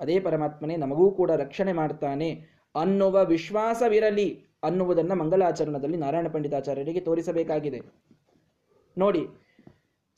ಅದೇ 0.00 0.20
ಪರಮಾತ್ಮನೇ 0.20 0.76
ನಮಗೂ 0.76 1.10
ಕೂಡ 1.10 1.30
ರಕ್ಷಣೆ 1.30 1.72
ಮಾಡ್ತಾನೆ 1.72 2.61
ಅನ್ನುವ 2.74 3.24
ವಿಶ್ವಾಸವಿರಲಿ 3.24 4.28
ಅನ್ನುವುದನ್ನು 4.62 5.14
ಮಂಗಲಾಚರಣದಲ್ಲಿ 5.14 5.96
ನಾರಾಯಣ 5.96 6.28
ಪಂಡಿತಾಚಾರ್ಯರಿಗೆ 6.28 7.00
ತೋರಿಸಬೇಕಾಗಿದೆ. 7.00 7.80
ನೋಡಿ, 8.98 9.22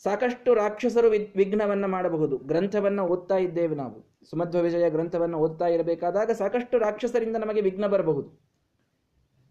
ಸಾಕಷ್ಟು 0.04 0.54
ರಾಕ್ಷಸರು 0.54 1.08
ವಿಘ್ನವನ್ನ 1.36 1.86
ಮಾಡಬಹುದು. 1.86 2.36
ಗ್ರಂಥವನ್ನ 2.36 3.00
ಓದ್ತಾ 3.00 3.36
ಇದ್ದೇವೆ 3.36 3.74
ನಾವು. 3.74 3.98
ಸುಮಧ್ವ 4.30 4.60
ವಿಜಯ 4.60 4.90
ಗ್ರಂಥವನ್ನು 4.90 5.38
ಓದ್ತಾ 5.38 5.66
ಇರಬೇಕಾದಾಗ 5.66 6.30
ಸಾಕಷ್ಟು 6.30 6.78
ರಾಕ್ಷಸರಿಂದ 6.78 7.36
ನಮಗೆ 7.36 7.60
ವಿಘ್ನ 7.60 7.86
ಬರಬಹುದು. 7.86 8.28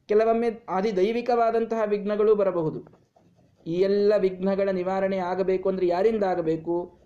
ಕೆಲವೊಮ್ಮೆ 0.09 0.49
ಆದಿ 0.69 0.95
ದೈವಿಕವಾದಂತಹ 0.95 1.81
ವಿಘ್ನಗಳು 1.85 2.35
ಬರಬಹುದು. 2.35 2.79
ಈ 3.67 3.73
ಎಲ್ಲ 3.73 4.13
ವಿಘ್ನಗಳ 4.17 4.69
ನಿವಾರಣೆ 4.69 5.17
ಆಗಬೇಕು 5.17 5.69
ಅಂದರೆ 5.69 5.87
ಯಾರಿಂದ 5.87 6.23
ಆಗಬೇಕು? 6.23 7.02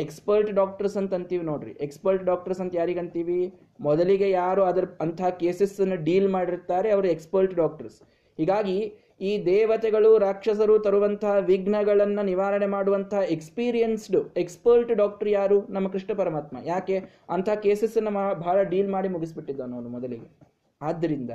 ಎಕ್ಸ್ಪರ್ಟ್ 0.00 0.50
ಡಾಕ್ಟರ್ಸ್ 0.50 0.96
ಅಂತ 0.96 1.14
ಅಂತೀವಿ 1.14 1.44
ನೋಡ್ರಿ. 1.44 1.70
ಎಕ್ಸ್ಪರ್ಟ್ 1.70 2.24
ಡಾಕ್ಟರ್ಸ್ 2.24 2.60
ಅಂತ 2.60 2.76
ಯಾರಿಗಂತೀವಿ 2.76 3.54
ಮೊದಲಿಗೆ 3.80 4.30
ಯಾರು 4.30 4.62
ಅದರ 4.62 4.84
ಅಂಥ 5.00 5.22
ಕೇಸಸ್ 5.22 5.80
ಅನ್ನು 5.80 6.04
ಡೀಲ್ 6.04 6.28
ಮಾಡಿರ್ತಾರೆ, 6.28 6.90
ಅವರು 6.90 7.08
ಎಕ್ಸ್ಪರ್ಟ್ 7.08 7.54
ಡಾಕ್ಟರ್ಸ್ 7.54 8.02
ಹೀಗಾಗಿ 8.36 8.94
ಈ 9.20 9.44
ದೇವತೆಗಳು, 9.44 10.18
ರಾಕ್ಷಸರು 10.18 10.78
ತರುವಂತಹ 10.78 11.36
ವಿಘ್ನಗಳನ್ನು 11.36 12.22
ನಿವಾರಣೆ 12.22 12.66
ಮಾಡುವಂತಹ 12.66 13.16
ಎಕ್ಸ್ಪೀರಿಯನ್ಸ್ಡ್ 13.16 14.38
ಎಕ್ಸ್ಪರ್ಟ್ 14.38 14.92
ಡಾಕ್ಟರ್ 14.92 15.28
ಯಾರು? 15.28 15.68
ನಮ್ಮ 15.68 15.88
ಕೃಷ್ಣ 15.88 16.14
ಪರಮಾತ್ಮ. 16.16 16.56
ಯಾಕೆ? 16.64 16.98
ಅಂಥ 17.30 17.48
ಕೇಸಸ್ 17.48 17.96
ಅನ್ನ 17.96 18.32
ಬಹಳ 18.32 18.62
ಡೀಲ್ 18.62 18.88
ಮಾಡಿ 18.88 19.08
ಮುಗಿಸ್ಬಿಟ್ಟಿದ್ದಾನೆ 19.08 19.74
ಅವನು 19.74 19.88
ಮೊದಲಿಗೆ. 19.88 20.38
ಆದ್ದರಿಂದ 20.82 21.30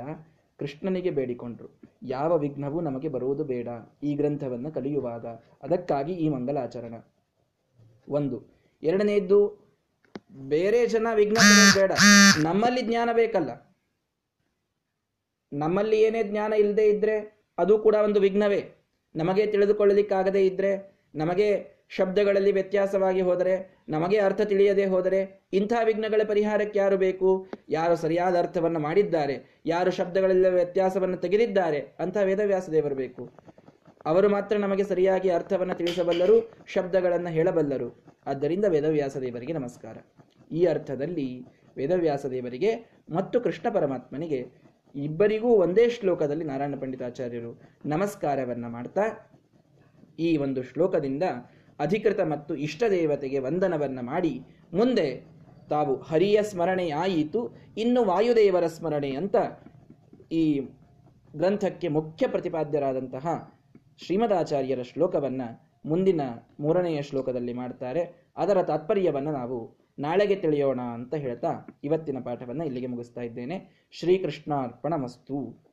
ಕೃಷ್ಣನಿಗೆ 0.58 1.10
ಬೇಡಿಕೊಂಡ್ರು. 1.10 1.80
ಯಾವ 2.02 2.38
ವಿಘ್ನವೂ 2.38 2.80
ನಮಗೆ 2.80 3.08
ಬರುವುದು 3.08 3.44
ಬೇಡ. 3.44 3.68
ಈ 4.02 4.14
ಗ್ರಂಥವನ್ನು 4.14 4.70
ಕಲಿಯುವಾಗ. 4.70 5.26
ಅದಕ್ಕಾಗಿ 5.62 6.12
ಈ 6.12 6.28
ಮಂಗಲಾಚರಣ. 6.28 6.94
ಒಂದು 8.08 8.55
ಎರಡನೆಯದ್ದು, 8.82 9.66
ಬೇರೆ 10.32 10.86
ಜನ 10.86 11.06
ವಿಘ್ನ 11.14 11.38
ಬೇಡ. 11.74 11.92
ನಮ್ಮಲ್ಲಿ 12.38 12.82
ಜ್ಞಾನ 12.82 13.08
ಬೇಕಲ್ಲ. 13.12 13.76
ನಮ್ಮಲ್ಲಿ 15.52 16.00
ಏನೇ 16.00 16.22
ಜ್ಞಾನ 16.22 16.52
ಇಲ್ಲದೆ 16.52 16.88
ಇದ್ರೆ 16.88 17.44
ಅದು 17.58 17.78
ಕೂಡ 17.78 17.94
ಒಂದು 17.94 18.20
ವಿಘ್ನವೇ. 18.20 18.72
ನಮಗೆ 19.16 19.46
ತಿಳಿದುಕೊಳ್ಳಲಿಕ್ಕಾಗದೇ 19.46 20.46
ಇದ್ರೆ, 20.46 20.98
ನಮಗೆ 21.14 21.76
ಶಬ್ದಗಳಲ್ಲಿ 21.88 22.52
ವ್ಯತ್ಯಾಸವಾಗಿ 22.52 23.20
ಹೋದರೆ, 23.20 23.76
ನಮಗೆ 23.88 24.18
ಅರ್ಥ 24.18 24.40
ತಿಳಿಯದೆ 24.40 24.86
ಹೋದರೆ 24.86 25.48
ಇಂಥ 25.52 25.72
ವಿಘ್ನಗಳ 25.84 26.20
ಪರಿಹಾರಕ್ಕೆ 26.28 26.78
ಯಾರು 26.78 26.96
ಬೇಕು? 26.96 27.46
ಯಾರು 27.68 27.96
ಸರಿಯಾದ 27.96 28.38
ಅರ್ಥವನ್ನು 28.38 28.78
ಮಾಡಿದ್ದಾರೆ? 28.78 29.60
ಯಾರು 29.66 29.90
ಶಬ್ದಗಳೆಲ್ಲ 29.90 30.46
ವ್ಯತ್ಯಾಸವನ್ನು 30.46 31.16
ತೆಗೆದಿದ್ದಾರೆ? 31.16 31.78
ಅಂತ 31.98 32.16
ವೇದವ್ಯಾಸ 32.16 32.68
ದೇವರು 32.68 32.94
ಬೇಕು. 32.94 33.30
ಅವರು 34.10 34.28
ಮಾತ್ರ 34.28 34.54
ನಮಗೆ 34.56 34.84
ಸರಿಯಾಗಿ 34.84 35.28
ಅರ್ಥವನ್ನು 35.28 35.74
ತಿಳಿಸಬಲ್ಲರು, 35.74 36.36
ಶಬ್ದಗಳನ್ನು 36.74 37.30
ಹೇಳಬಲ್ಲರು. 37.36 37.88
ಆದ್ದರಿಂದ 38.30 38.66
ವೇದವ್ಯಾಸ 38.74 39.16
ದೇವರಿಗೆ 39.16 39.52
ನಮಸ್ಕಾರ. 39.52 39.96
ಈ 40.58 40.60
ಅರ್ಥದಲ್ಲಿ 40.64 41.26
ವೇದವ್ಯಾಸ 41.76 42.26
ದೇವರಿಗೆ 42.26 42.70
ಮತ್ತು 43.16 43.36
ಕೃಷ್ಣ 43.40 43.66
ಪರಮಾತ್ಮನಿಗೆ 43.74 44.40
ಇಬ್ಬರಿಗೂ 44.94 45.48
ಒಂದೇ 45.64 45.86
ಶ್ಲೋಕದಲ್ಲಿ 45.96 46.44
ನಾರಾಯಣ 46.44 46.76
ಪಂಡಿತಾಚಾರ್ಯರು 46.80 47.50
ನಮಸ್ಕಾರವನ್ನು 47.86 48.68
ಮಾಡ್ತಾ, 48.68 49.04
ಈ 50.18 50.30
ಒಂದು 50.36 50.60
ಶ್ಲೋಕದಿಂದ 50.62 51.24
ಅಧಿಕೃತ 51.78 52.20
ಮತ್ತು 52.34 52.52
ಇಷ್ಟ 52.66 52.82
ದೇವತೆಗೆ 52.90 53.38
ವಂದನವನ್ನು 53.38 54.04
ಮಾಡಿ, 54.12 54.34
ಮುಂದೆ 54.72 55.08
ತಾವು 55.68 55.92
ಹರಿಯ 56.10 56.38
ಸ್ಮರಣೆ 56.42 56.88
ಆಯಿತು 57.04 57.40
ಇನ್ನು 57.78 58.00
ವಾಯುದೇವರ 58.04 58.66
ಸ್ಮರಣೆ 58.66 59.10
ಅಂತ 59.10 59.36
ಈ 60.32 60.44
ಗ್ರಂಥಕ್ಕೆ 61.36 61.88
ಮುಖ್ಯ 61.98 62.26
ಪ್ರತಿಪಾದ್ಯರಾದಂತಹ 62.26 63.55
ಶ್ರೀಮದಾಚಾರ್ಯರ 63.98 64.82
ಶ್ಲೋಕವನ್ನ 64.82 65.42
ಮುಂದಿನ 65.86 66.20
ಮೂರನೆಯ 66.60 67.02
ಶ್ಲೋಕದಲ್ಲಿ 67.02 67.52
ಮಾಡ್ತಾರೆ. 67.52 68.30
ಅದರ 68.36 68.62
ತಾತ್ಪರ್ಯವನ್ನು 68.62 69.32
ನಾವು 69.32 69.76
ನಾಳೆಗೆ 69.98 70.36
ತಿಳಿಯೋಣ 70.36 70.80
ಅಂತ 70.80 71.14
ಹೇಳ್ತಾ 71.14 71.80
ಇವತ್ತಿನ 71.84 72.18
ಪಾಠವನ್ನು 72.24 72.64
ಇಲ್ಲಿಗೆ 72.64 72.86
ಮುಗಿಸ್ತಾ 72.86 73.20
ಇದ್ದೇನೆ. 73.20 73.88
ಶ್ರೀಕೃಷ್ಣಾರ್ಪಣ 73.92 74.94
ಮಸ್ತು 74.94 75.65